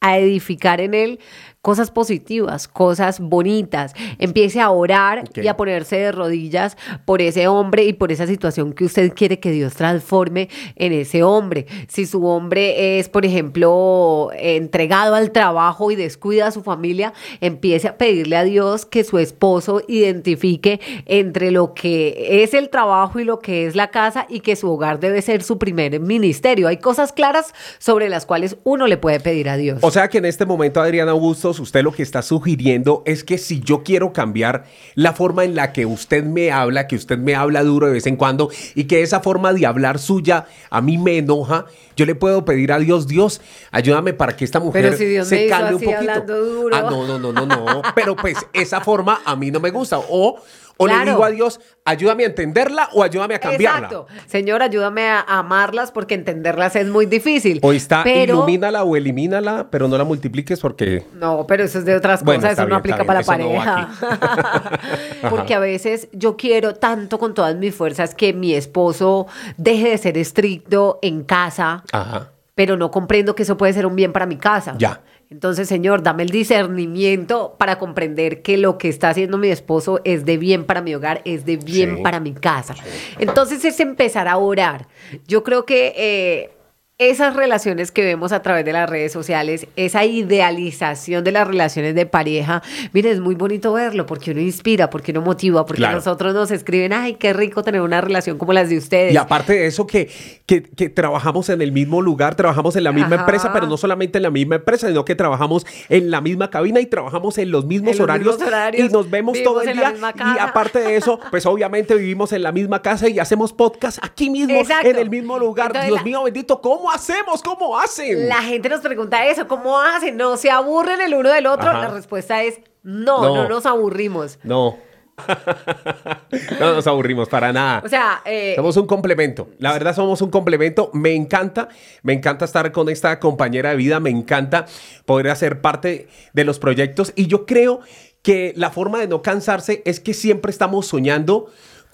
a 0.00 0.18
edificar 0.18 0.80
en 0.80 0.94
él 0.94 1.20
cosas 1.66 1.90
positivas, 1.90 2.68
cosas 2.68 3.18
bonitas. 3.18 3.92
Empiece 4.20 4.60
a 4.60 4.70
orar 4.70 5.24
y 5.34 5.48
a 5.48 5.56
ponerse 5.56 5.96
de 5.96 6.12
rodillas 6.12 6.76
por 7.04 7.20
ese 7.20 7.48
hombre 7.48 7.82
y 7.82 7.92
por 7.92 8.12
esa 8.12 8.28
situación 8.28 8.72
que 8.72 8.84
usted 8.84 9.12
quiere 9.14 9.40
que 9.40 9.50
Dios 9.50 9.74
transforme 9.74 10.48
en 10.76 10.92
ese 10.92 11.24
hombre. 11.24 11.66
Si 11.88 12.06
su 12.06 12.24
hombre 12.24 13.00
es, 13.00 13.08
por 13.08 13.26
ejemplo, 13.26 14.30
entregado 14.38 15.16
al 15.16 15.32
trabajo 15.32 15.90
y 15.90 15.96
descuida 15.96 16.46
a 16.46 16.50
su 16.52 16.62
familia, 16.62 17.12
empiece 17.40 17.88
a 17.88 17.98
pedirle 17.98 18.36
a 18.36 18.44
Dios 18.44 18.86
que 18.86 19.02
su 19.02 19.18
esposo 19.18 19.82
identifique 19.88 20.78
entre 21.06 21.50
lo 21.50 21.74
que 21.74 22.44
es 22.44 22.54
el 22.54 22.68
trabajo 22.68 23.18
y 23.18 23.24
lo 23.24 23.40
que 23.40 23.66
es 23.66 23.74
la 23.74 23.90
casa 23.90 24.26
y 24.28 24.38
que 24.38 24.54
su 24.54 24.70
hogar 24.70 25.00
debe 25.00 25.20
ser 25.20 25.42
su 25.42 25.58
primer 25.58 25.98
ministerio. 25.98 26.68
Hay 26.68 26.76
cosas 26.76 27.12
claras 27.12 27.52
sobre 27.80 28.08
las 28.08 28.24
cuales 28.24 28.56
uno 28.62 28.86
le 28.86 28.98
puede 28.98 29.18
pedir 29.18 29.48
a 29.48 29.56
Dios. 29.56 29.80
O 29.82 29.90
sea 29.90 30.06
que 30.06 30.18
en 30.18 30.26
este 30.26 30.46
momento, 30.46 30.80
Adriana 30.80 31.12
Usted 31.58 31.82
lo 31.82 31.92
que 31.92 32.02
está 32.02 32.22
sugiriendo 32.22 33.02
es 33.06 33.24
que 33.24 33.38
si 33.38 33.60
yo 33.60 33.82
quiero 33.82 34.12
cambiar 34.12 34.64
la 34.94 35.12
forma 35.12 35.44
en 35.44 35.54
la 35.54 35.72
que 35.72 35.86
usted 35.86 36.24
me 36.24 36.50
habla, 36.52 36.86
que 36.86 36.96
usted 36.96 37.18
me 37.18 37.34
habla 37.34 37.62
duro 37.64 37.86
de 37.86 37.94
vez 37.94 38.06
en 38.06 38.16
cuando 38.16 38.50
y 38.74 38.84
que 38.84 39.02
esa 39.02 39.20
forma 39.20 39.52
de 39.52 39.66
hablar 39.66 39.98
suya 39.98 40.46
a 40.70 40.80
mí 40.80 40.98
me 40.98 41.18
enoja, 41.18 41.66
yo 41.96 42.04
le 42.06 42.14
puedo 42.14 42.44
pedir 42.44 42.72
a 42.72 42.78
Dios, 42.78 43.06
Dios, 43.06 43.40
ayúdame 43.70 44.12
para 44.12 44.36
que 44.36 44.44
esta 44.44 44.60
mujer 44.60 44.82
Pero 44.84 44.96
si 44.96 45.06
Dios 45.06 45.30
me 45.30 45.36
se 45.36 45.46
hizo 45.46 45.56
calme 45.56 45.74
un 45.74 45.80
poquito. 45.80 45.98
hablando 45.98 46.44
duro. 46.44 46.76
Ah, 46.76 46.82
no, 46.90 47.06
no, 47.06 47.18
no, 47.18 47.32
no, 47.32 47.46
no. 47.46 47.82
Pero 47.94 48.14
pues 48.16 48.36
esa 48.52 48.80
forma 48.80 49.20
a 49.24 49.34
mí 49.36 49.50
no 49.50 49.60
me 49.60 49.70
gusta. 49.70 49.98
O, 49.98 50.40
o 50.78 50.86
le 50.86 51.04
digo 51.04 51.24
a 51.24 51.30
Dios, 51.30 51.60
ayúdame 51.84 52.24
a 52.24 52.26
entenderla 52.26 52.88
o 52.92 53.02
ayúdame 53.02 53.34
a 53.34 53.38
cambiarla. 53.38 53.86
Exacto. 53.86 54.06
Señor, 54.26 54.62
ayúdame 54.62 55.08
a 55.08 55.20
amarlas 55.20 55.90
porque 55.90 56.14
entenderlas 56.14 56.76
es 56.76 56.88
muy 56.88 57.06
difícil. 57.06 57.60
O 57.62 57.72
está, 57.72 58.04
pero, 58.04 58.34
ilumínala 58.34 58.84
o 58.84 58.96
elimínala, 58.96 59.68
pero 59.70 59.88
no 59.88 59.96
la 59.96 60.04
multipliques 60.04 60.60
porque... 60.60 61.04
No, 61.14 61.46
pero 61.46 61.64
eso 61.64 61.78
es 61.78 61.84
de 61.84 61.96
otras 61.96 62.22
Bueno, 62.22 62.40
cosas, 62.40 62.52
está 62.52 62.62
eso 62.62 62.68
no 62.68 62.80
bien, 62.82 62.96
aplica 62.96 62.96
está 62.96 63.06
para 63.06 63.20
la 63.20 63.36
no 63.38 63.62
pareja. 63.64 65.30
porque 65.30 65.54
a 65.54 65.58
veces 65.58 66.08
yo 66.12 66.36
quiero 66.36 66.74
tanto 66.74 67.18
con 67.18 67.32
todas 67.32 67.56
mis 67.56 67.74
fuerzas 67.74 68.14
que 68.14 68.32
mi 68.32 68.52
esposo 68.54 69.26
deje 69.56 69.90
de 69.90 69.98
ser 69.98 70.18
estricto 70.18 70.98
en 71.00 71.24
casa, 71.24 71.84
Ajá. 71.92 72.30
pero 72.54 72.76
no 72.76 72.90
comprendo 72.90 73.34
que 73.34 73.44
eso 73.44 73.56
puede 73.56 73.72
ser 73.72 73.86
un 73.86 73.96
bien 73.96 74.12
para 74.12 74.26
mi 74.26 74.36
casa. 74.36 74.74
Ya. 74.78 75.00
Entonces, 75.28 75.68
Señor, 75.68 76.02
dame 76.02 76.22
el 76.22 76.28
discernimiento 76.28 77.56
para 77.58 77.78
comprender 77.78 78.42
que 78.42 78.56
lo 78.56 78.78
que 78.78 78.88
está 78.88 79.10
haciendo 79.10 79.38
mi 79.38 79.48
esposo 79.48 80.00
es 80.04 80.24
de 80.24 80.38
bien 80.38 80.64
para 80.64 80.82
mi 80.82 80.94
hogar, 80.94 81.22
es 81.24 81.44
de 81.44 81.56
bien 81.56 81.96
Sí. 81.96 82.02
para 82.02 82.20
mi 82.20 82.32
casa. 82.32 82.74
Entonces 83.18 83.64
es 83.64 83.80
empezar 83.80 84.28
a 84.28 84.36
orar. 84.36 84.86
Yo 85.26 85.42
creo 85.42 85.64
que 85.66 85.92
eh, 85.96 86.50
esas 86.98 87.36
relaciones 87.36 87.92
que 87.92 88.02
vemos 88.02 88.32
a 88.32 88.40
través 88.40 88.64
de 88.64 88.72
las 88.72 88.88
redes 88.88 89.12
sociales, 89.12 89.66
esa 89.76 90.06
idealización 90.06 91.24
de 91.24 91.32
las 91.32 91.46
relaciones 91.46 91.94
de 91.94 92.06
pareja, 92.06 92.62
mire, 92.94 93.10
es 93.10 93.20
muy 93.20 93.34
bonito 93.34 93.74
verlo 93.74 94.06
porque 94.06 94.30
uno 94.30 94.40
inspira, 94.40 94.88
porque 94.88 95.12
uno 95.12 95.20
motiva, 95.20 95.66
porque 95.66 95.80
Claro. 95.82 95.96
nosotros 95.96 96.32
nos 96.32 96.50
escriben, 96.50 96.94
ay, 96.94 97.14
qué 97.16 97.34
rico 97.34 97.62
tener 97.62 97.82
una 97.82 98.00
relación 98.00 98.38
como 98.38 98.54
las 98.54 98.70
de 98.70 98.78
ustedes. 98.78 99.12
Y 99.12 99.18
aparte 99.18 99.52
de 99.52 99.66
eso, 99.66 99.86
que, 99.86 100.08
que, 100.46 100.62
que 100.62 100.88
trabajamos 100.88 101.50
en 101.50 101.60
el 101.60 101.70
mismo 101.70 102.00
lugar, 102.00 102.34
trabajamos 102.34 102.76
en 102.76 102.84
la 102.84 102.92
misma 102.92 103.16
Ajá. 103.16 103.24
empresa, 103.24 103.52
pero 103.52 103.66
no 103.66 103.76
solamente 103.76 104.16
en 104.18 104.22
la 104.22 104.30
misma 104.30 104.54
empresa, 104.54 104.88
sino 104.88 105.04
que 105.04 105.14
trabajamos 105.14 105.66
en 105.90 106.10
la 106.10 106.22
misma 106.22 106.48
cabina 106.48 106.80
y 106.80 106.86
trabajamos 106.86 107.36
en 107.36 107.50
los 107.50 107.66
mismos, 107.66 107.92
En 107.92 107.98
los 107.98 108.04
horarios, 108.04 108.26
mismos 108.36 108.48
horarios, 108.48 108.88
y 108.88 108.92
nos 108.94 109.10
vemos 109.10 109.36
todo 109.42 109.60
el 109.60 109.74
día. 109.74 109.94
Y 110.34 110.38
aparte 110.38 110.78
de 110.78 110.96
eso, 110.96 111.20
pues 111.30 111.44
obviamente 111.44 111.94
vivimos 111.94 112.32
en 112.32 112.42
la 112.42 112.52
misma 112.52 112.80
casa 112.80 113.06
y 113.06 113.18
hacemos 113.18 113.52
podcast 113.52 113.98
aquí 114.02 114.30
mismo, 114.30 114.54
Exacto. 114.58 114.88
en 114.88 114.96
el 114.96 115.10
mismo 115.10 115.38
lugar. 115.38 115.66
Entonces, 115.66 115.88
Dios 115.90 115.98
la- 116.00 116.04
mío 116.04 116.22
bendito, 116.24 116.58
¿cómo 116.62 116.85
hacemos? 116.90 117.42
¿Cómo 117.42 117.78
hacen? 117.78 118.28
La 118.28 118.42
gente 118.42 118.68
nos 118.68 118.80
pregunta 118.80 119.26
eso, 119.26 119.46
¿cómo 119.48 119.78
hacen? 119.80 120.16
¿No 120.16 120.36
se 120.36 120.50
aburren 120.50 121.00
el 121.00 121.14
uno 121.14 121.30
del 121.30 121.46
otro? 121.46 121.70
Ajá. 121.70 121.80
La 121.82 121.88
respuesta 121.88 122.42
es 122.42 122.60
no, 122.82 123.22
No. 123.22 123.34
no, 123.34 123.48
nos 123.48 123.66
aburrimos. 123.66 124.38
No. 124.42 124.76
no 126.60 126.74
nos 126.74 126.86
aburrimos 126.86 127.28
para 127.28 127.52
nada. 127.52 127.82
O 127.84 127.88
sea, 127.88 128.20
eh, 128.24 128.52
Somos 128.56 128.76
un 128.76 128.86
complemento. 128.86 129.48
La 129.58 129.72
verdad, 129.72 129.94
somos 129.94 130.20
un 130.20 130.30
complemento. 130.30 130.90
Me 130.92 131.14
encanta, 131.14 131.68
me 132.02 132.12
encanta 132.12 132.44
estar 132.44 132.70
con 132.72 132.88
esta 132.88 133.18
compañera 133.18 133.70
de 133.70 133.76
vida. 133.76 133.98
Me 134.00 134.10
encanta 134.10 134.66
poder 135.04 135.30
hacer 135.30 135.60
parte 135.60 136.08
de 136.32 136.44
los 136.44 136.58
proyectos. 136.58 137.12
Y 137.16 137.26
yo 137.26 137.46
creo 137.46 137.80
que 138.22 138.52
la 138.56 138.70
forma 138.70 138.98
de 138.98 139.08
no 139.08 139.22
cansarse 139.22 139.82
es 139.84 140.00
que 140.00 140.12
siempre 140.14 140.50
estamos 140.50 140.86
soñando 140.86 141.46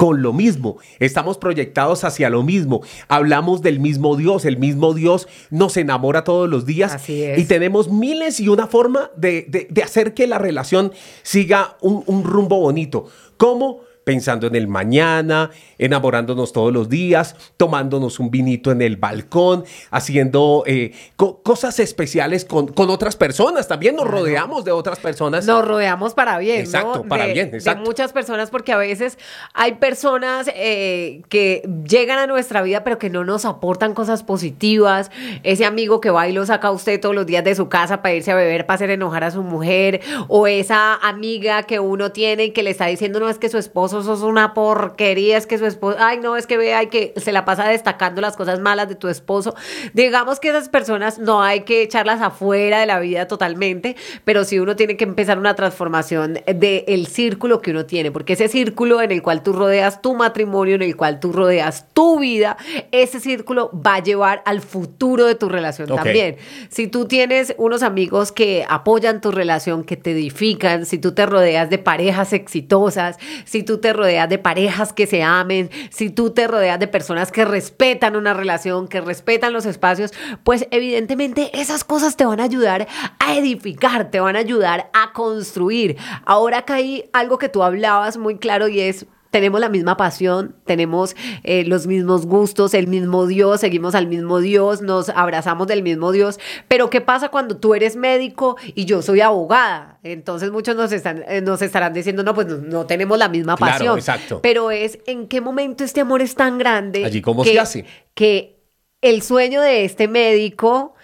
con 0.02 0.20
lo 0.20 0.32
mismo, 0.32 0.78
estamos 0.98 1.38
proyectados 1.38 2.02
hacia 2.02 2.28
lo 2.28 2.42
mismo, 2.42 2.80
hablamos 3.06 3.62
del 3.62 3.78
mismo 3.78 4.16
Dios, 4.16 4.44
el 4.44 4.56
mismo 4.58 4.94
Dios 4.94 5.28
nos 5.50 5.76
enamora 5.76 6.24
todos 6.24 6.50
los 6.50 6.66
días 6.66 6.92
Así 6.92 7.22
es. 7.22 7.38
y 7.38 7.44
tenemos 7.44 7.88
miles 7.88 8.40
y 8.40 8.48
una 8.48 8.66
forma 8.66 9.12
de, 9.16 9.46
de- 9.48 9.68
de 9.70 9.82
hacer 9.84 10.12
que 10.12 10.26
la 10.26 10.38
relación 10.38 10.90
siga 11.22 11.76
un, 11.80 12.02
un 12.06 12.24
rumbo 12.24 12.58
bonito. 12.58 13.06
¿Cómo? 13.36 13.82
Pensando 14.04 14.46
en 14.48 14.56
el 14.56 14.66
mañana, 14.68 15.50
enamorándonos 15.78 16.52
todos 16.52 16.72
los 16.72 16.88
días, 16.88 17.36
tomándonos 17.56 18.18
un 18.18 18.30
vinito 18.30 18.72
en 18.72 18.82
el 18.82 18.96
balcón, 18.96 19.64
haciendo 19.90 20.64
eh, 20.66 20.92
co- 21.16 21.42
cosas 21.42 21.78
especiales 21.78 22.44
con, 22.44 22.68
con 22.68 22.90
otras 22.90 23.16
personas. 23.16 23.68
También 23.68 23.94
nos 23.96 24.06
rodeamos 24.08 24.64
de 24.64 24.72
otras 24.72 24.98
personas. 24.98 25.46
nos 25.46 25.64
rodeamos 25.64 26.14
para 26.14 26.38
bien, 26.38 26.56
¿no? 26.58 26.62
Exacto, 26.64 27.04
para 27.08 27.26
De- 27.26 27.32
bien, 27.32 27.50
De 27.50 27.58
exacto. 27.58 27.84
muchas 27.84 28.12
personas, 28.12 28.50
porque 28.50 28.72
a 28.72 28.76
veces 28.76 29.18
hay 29.54 29.74
personas 29.74 30.50
eh, 30.54 31.22
que 31.28 31.62
llegan 31.88 32.18
a 32.18 32.26
nuestra 32.26 32.62
vida, 32.62 32.82
pero 32.84 32.98
que 32.98 33.10
no 33.10 33.24
nos 33.24 33.44
aportan 33.44 33.94
cosas 33.94 34.22
positivas. 34.22 35.10
Ese 35.42 35.64
amigo 35.64 36.00
que 36.00 36.10
va 36.10 36.26
y 36.28 36.32
lo 36.32 36.44
saca 36.46 36.68
a 36.68 36.70
usted 36.72 37.00
todos 37.00 37.14
los 37.14 37.26
días 37.26 37.44
de 37.44 37.54
su 37.54 37.68
casa 37.68 38.02
para 38.02 38.14
irse 38.14 38.32
a 38.32 38.34
beber, 38.34 38.66
para 38.66 38.74
hacer 38.76 38.90
enojar 38.90 39.24
a 39.24 39.30
su 39.30 39.42
mujer, 39.42 40.00
o 40.28 40.46
esa 40.46 40.94
amiga 40.96 41.62
que 41.64 41.78
uno 41.80 42.12
tiene 42.12 42.46
y 42.46 42.50
que 42.50 42.62
le 42.62 42.70
está 42.70 42.86
diciendo, 42.86 43.20
no, 43.20 43.28
es 43.28 43.38
que 43.38 43.48
su 43.48 43.58
esposo 43.92 44.16
sos 44.16 44.28
una 44.28 44.54
porquería, 44.54 45.36
es 45.36 45.46
que 45.46 45.58
su 45.58 45.66
esposo, 45.66 45.96
ay, 46.00 46.18
no, 46.18 46.36
es 46.36 46.46
que 46.46 46.56
vea, 46.56 46.82
y 46.82 46.86
que 46.86 47.12
se 47.16 47.32
la 47.32 47.44
pasa 47.44 47.68
destacando 47.68 48.20
las 48.20 48.36
cosas 48.36 48.60
malas 48.60 48.88
de 48.88 48.94
tu 48.94 49.08
esposo. 49.08 49.54
Digamos 49.92 50.40
que 50.40 50.48
esas 50.48 50.68
personas 50.68 51.18
no 51.18 51.42
hay 51.42 51.60
que 51.60 51.82
echarlas 51.82 52.20
afuera 52.20 52.80
de 52.80 52.86
la 52.86 52.98
vida 53.00 53.26
totalmente, 53.26 53.96
pero 54.24 54.44
sí 54.44 54.58
uno 54.58 54.76
tiene 54.76 54.96
que 54.96 55.04
empezar 55.04 55.38
una 55.38 55.54
transformación 55.54 56.38
del 56.46 57.06
círculo 57.06 57.60
que 57.60 57.70
uno 57.70 57.86
tiene, 57.86 58.10
porque 58.10 58.34
ese 58.34 58.48
círculo 58.48 59.02
en 59.02 59.12
el 59.12 59.22
cual 59.22 59.42
tú 59.42 59.52
rodeas 59.52 60.02
tu 60.02 60.14
matrimonio, 60.14 60.74
en 60.74 60.82
el 60.82 60.96
cual 60.96 61.20
tú 61.20 61.32
rodeas 61.32 61.86
tu 61.92 62.20
vida, 62.20 62.56
ese 62.90 63.20
círculo 63.20 63.70
va 63.74 63.96
a 63.96 64.02
llevar 64.02 64.42
al 64.46 64.60
futuro 64.60 65.26
de 65.26 65.34
tu 65.34 65.48
relación 65.48 65.88
también. 65.88 66.36
Si 66.70 66.86
tú 66.86 67.06
tienes 67.06 67.54
unos 67.58 67.82
amigos 67.82 68.32
que 68.32 68.64
apoyan 68.68 69.20
tu 69.20 69.30
relación, 69.30 69.84
que 69.84 69.96
te 69.96 70.12
edifican, 70.12 70.86
si 70.86 70.98
tú 70.98 71.12
te 71.12 71.26
rodeas 71.26 71.70
de 71.70 71.78
parejas 71.78 72.32
exitosas, 72.32 73.18
si 73.44 73.62
tú 73.62 73.78
te 73.82 73.92
rodeas 73.92 74.30
de 74.30 74.38
parejas 74.38 74.94
que 74.94 75.06
se 75.06 75.22
amen, 75.22 75.68
si 75.90 76.08
tú 76.08 76.30
te 76.30 76.48
rodeas 76.48 76.80
de 76.80 76.88
personas 76.88 77.30
que 77.30 77.44
respetan 77.44 78.16
una 78.16 78.32
relación, 78.32 78.88
que 78.88 79.02
respetan 79.02 79.52
los 79.52 79.66
espacios, 79.66 80.12
pues 80.42 80.66
evidentemente 80.70 81.50
esas 81.60 81.84
cosas 81.84 82.16
te 82.16 82.24
van 82.24 82.40
a 82.40 82.44
ayudar 82.44 82.88
a 83.18 83.36
edificar, 83.36 84.10
te 84.10 84.20
van 84.20 84.36
a 84.36 84.38
ayudar 84.38 84.88
a 84.94 85.12
construir. 85.12 85.98
Ahora 86.24 86.64
hay 86.68 87.10
algo 87.12 87.36
que 87.36 87.50
tú 87.50 87.62
hablabas 87.62 88.16
muy 88.16 88.38
claro 88.38 88.68
y 88.68 88.80
es 88.80 89.04
tenemos 89.32 89.60
la 89.60 89.70
misma 89.70 89.96
pasión, 89.96 90.54
tenemos 90.66 91.16
eh, 91.42 91.64
los 91.64 91.86
mismos 91.86 92.26
gustos, 92.26 92.74
el 92.74 92.86
mismo 92.86 93.26
Dios, 93.26 93.60
seguimos 93.62 93.94
al 93.94 94.06
mismo 94.06 94.40
Dios, 94.40 94.82
nos 94.82 95.08
abrazamos 95.08 95.66
del 95.66 95.82
mismo 95.82 96.12
Dios. 96.12 96.38
Pero 96.68 96.90
¿qué 96.90 97.00
pasa 97.00 97.30
cuando 97.30 97.56
tú 97.56 97.74
eres 97.74 97.96
médico 97.96 98.58
y 98.74 98.84
yo 98.84 99.00
soy 99.00 99.22
abogada? 99.22 99.98
Entonces 100.02 100.52
muchos 100.52 100.76
nos, 100.76 100.92
están, 100.92 101.24
eh, 101.26 101.40
nos 101.40 101.62
estarán 101.62 101.94
diciendo, 101.94 102.22
no, 102.22 102.34
pues 102.34 102.46
no, 102.46 102.58
no 102.58 102.84
tenemos 102.84 103.18
la 103.18 103.30
misma 103.30 103.56
Claro, 103.56 103.72
pasión. 103.72 103.98
exacto. 103.98 104.40
Pero 104.42 104.70
es 104.70 104.98
en 105.06 105.26
qué 105.28 105.40
momento 105.40 105.82
este 105.82 106.02
amor 106.02 106.20
es 106.20 106.34
tan 106.34 106.58
grande. 106.58 107.02
Allí, 107.02 107.22
¿cómo 107.22 107.42
que, 107.42 107.52
se 107.52 107.58
hace? 107.58 107.86
Que 108.12 108.60
el 109.00 109.22
sueño 109.22 109.62
de 109.62 109.86
este 109.86 110.08
médico 110.08 110.94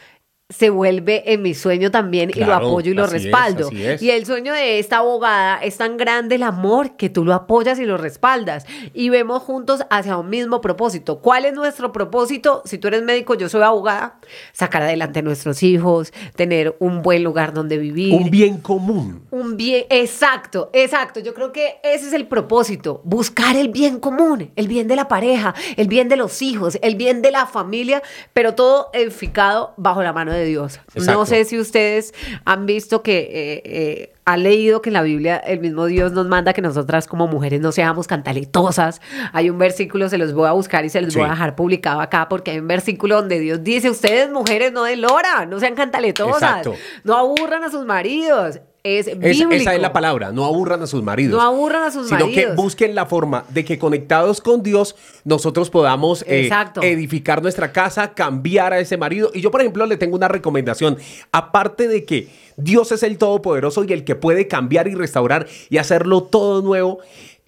se 0.50 0.70
vuelve 0.70 1.34
en 1.34 1.42
mi 1.42 1.52
sueño 1.52 1.90
también 1.90 2.30
y 2.34 2.40
lo 2.40 2.54
apoyo 2.54 2.92
y 2.92 2.94
lo 2.94 3.04
es, 3.04 3.12
respaldo. 3.12 3.68
es. 3.70 4.00
Y 4.00 4.10
el 4.10 4.24
sueño 4.24 4.54
de 4.54 4.78
esta 4.78 4.98
abogada 4.98 5.58
es 5.58 5.76
tan 5.76 5.98
grande 5.98 6.36
el 6.36 6.42
amor 6.42 6.96
que 6.96 7.10
tú 7.10 7.22
lo 7.22 7.34
apoyas 7.34 7.78
y 7.78 7.84
lo 7.84 7.98
respaldas. 7.98 8.64
Y 8.94 9.10
vemos 9.10 9.42
juntos 9.42 9.82
hacia 9.90 10.16
un 10.16 10.30
mismo 10.30 10.62
propósito. 10.62 11.18
¿Cuál 11.18 11.44
es 11.44 11.52
nuestro 11.52 11.92
propósito? 11.92 12.62
Si 12.64 12.78
tú 12.78 12.88
eres 12.88 13.02
médico, 13.02 13.34
yo 13.34 13.50
soy 13.50 13.60
abogada, 13.60 14.20
sacar 14.52 14.80
adelante 14.80 15.18
a 15.18 15.22
nuestros 15.22 15.62
hijos, 15.62 16.14
tener 16.34 16.74
un 16.78 17.02
buen 17.02 17.22
lugar 17.24 17.52
donde 17.52 17.76
vivir. 17.76 18.14
Un 18.14 18.30
bien 18.30 18.56
común. 18.56 19.26
Un 19.30 19.58
bien, 19.58 19.84
exacto, 19.90 20.70
exacto. 20.72 21.20
Yo 21.20 21.34
creo 21.34 21.52
que 21.52 21.76
ese 21.82 22.06
es 22.06 22.14
el 22.14 22.26
propósito, 22.26 23.02
buscar 23.04 23.54
el 23.54 23.68
bien 23.68 24.00
común, 24.00 24.50
el 24.56 24.66
bien 24.66 24.88
de 24.88 24.96
la 24.96 25.08
pareja, 25.08 25.54
el 25.76 25.88
bien 25.88 26.08
de 26.08 26.16
los 26.16 26.40
hijos, 26.40 26.78
el 26.80 26.96
bien 26.96 27.20
de 27.20 27.32
la 27.32 27.44
familia, 27.44 28.02
pero 28.32 28.54
todo 28.54 28.88
edificado 28.94 29.74
bajo 29.76 30.02
la 30.02 30.14
mano 30.14 30.32
de 30.32 30.37
Dios. 30.44 30.80
Exacto. 30.94 31.12
No 31.12 31.26
sé 31.26 31.44
si 31.44 31.58
ustedes 31.58 32.14
han 32.44 32.66
visto 32.66 33.02
que, 33.02 33.18
eh, 33.18 33.62
eh, 33.64 34.12
han 34.24 34.42
leído 34.42 34.82
que 34.82 34.90
en 34.90 34.94
la 34.94 35.02
Biblia 35.02 35.38
el 35.38 35.60
mismo 35.60 35.86
Dios 35.86 36.12
nos 36.12 36.26
manda 36.26 36.52
que 36.52 36.60
nosotras 36.60 37.06
como 37.06 37.26
mujeres 37.26 37.60
no 37.62 37.72
seamos 37.72 38.06
cantaletosas. 38.06 39.00
Hay 39.32 39.48
un 39.48 39.56
versículo, 39.56 40.08
se 40.10 40.18
los 40.18 40.34
voy 40.34 40.48
a 40.48 40.52
buscar 40.52 40.84
y 40.84 40.90
se 40.90 41.00
los 41.00 41.14
voy 41.14 41.24
a 41.24 41.30
dejar 41.30 41.56
publicado 41.56 42.00
acá, 42.00 42.28
porque 42.28 42.50
hay 42.50 42.58
un 42.58 42.68
versículo 42.68 43.16
donde 43.16 43.40
Dios 43.40 43.64
dice, 43.64 43.88
ustedes 43.88 44.30
mujeres 44.30 44.72
no 44.72 44.84
den 44.84 45.00
lora, 45.00 45.46
no 45.46 45.58
sean 45.58 45.74
cantaletosas, 45.74 46.42
Exacto. 46.42 46.74
no 47.04 47.16
aburran 47.16 47.64
a 47.64 47.70
sus 47.70 47.86
maridos. 47.86 48.60
Es 48.84 49.06
esa 49.08 49.74
es 49.74 49.82
la 49.82 49.92
palabra, 49.92 50.30
no 50.32 50.44
aburran 50.44 50.82
a 50.82 50.86
sus 50.86 51.02
maridos. 51.02 51.36
No 51.36 51.42
aburran 51.46 51.84
a 51.84 51.90
sus 51.90 52.06
sino 52.08 52.20
maridos. 52.26 52.44
que 52.44 52.54
busquen 52.54 52.94
la 52.94 53.06
forma 53.06 53.44
de 53.48 53.64
que 53.64 53.78
conectados 53.78 54.40
con 54.40 54.62
Dios 54.62 54.94
nosotros 55.24 55.68
podamos 55.68 56.22
eh, 56.22 56.42
Exacto. 56.42 56.82
edificar 56.82 57.42
nuestra 57.42 57.72
casa, 57.72 58.14
cambiar 58.14 58.72
a 58.72 58.78
ese 58.78 58.96
marido. 58.96 59.30
Y 59.34 59.40
yo, 59.40 59.50
por 59.50 59.60
ejemplo, 59.60 59.84
le 59.84 59.96
tengo 59.96 60.16
una 60.16 60.28
recomendación. 60.28 60.96
Aparte 61.32 61.88
de 61.88 62.04
que 62.04 62.28
Dios 62.56 62.92
es 62.92 63.02
el 63.02 63.18
Todopoderoso 63.18 63.84
y 63.84 63.92
el 63.92 64.04
que 64.04 64.14
puede 64.14 64.46
cambiar 64.46 64.86
y 64.88 64.94
restaurar 64.94 65.48
y 65.68 65.78
hacerlo 65.78 66.22
todo 66.22 66.62
nuevo. 66.62 66.98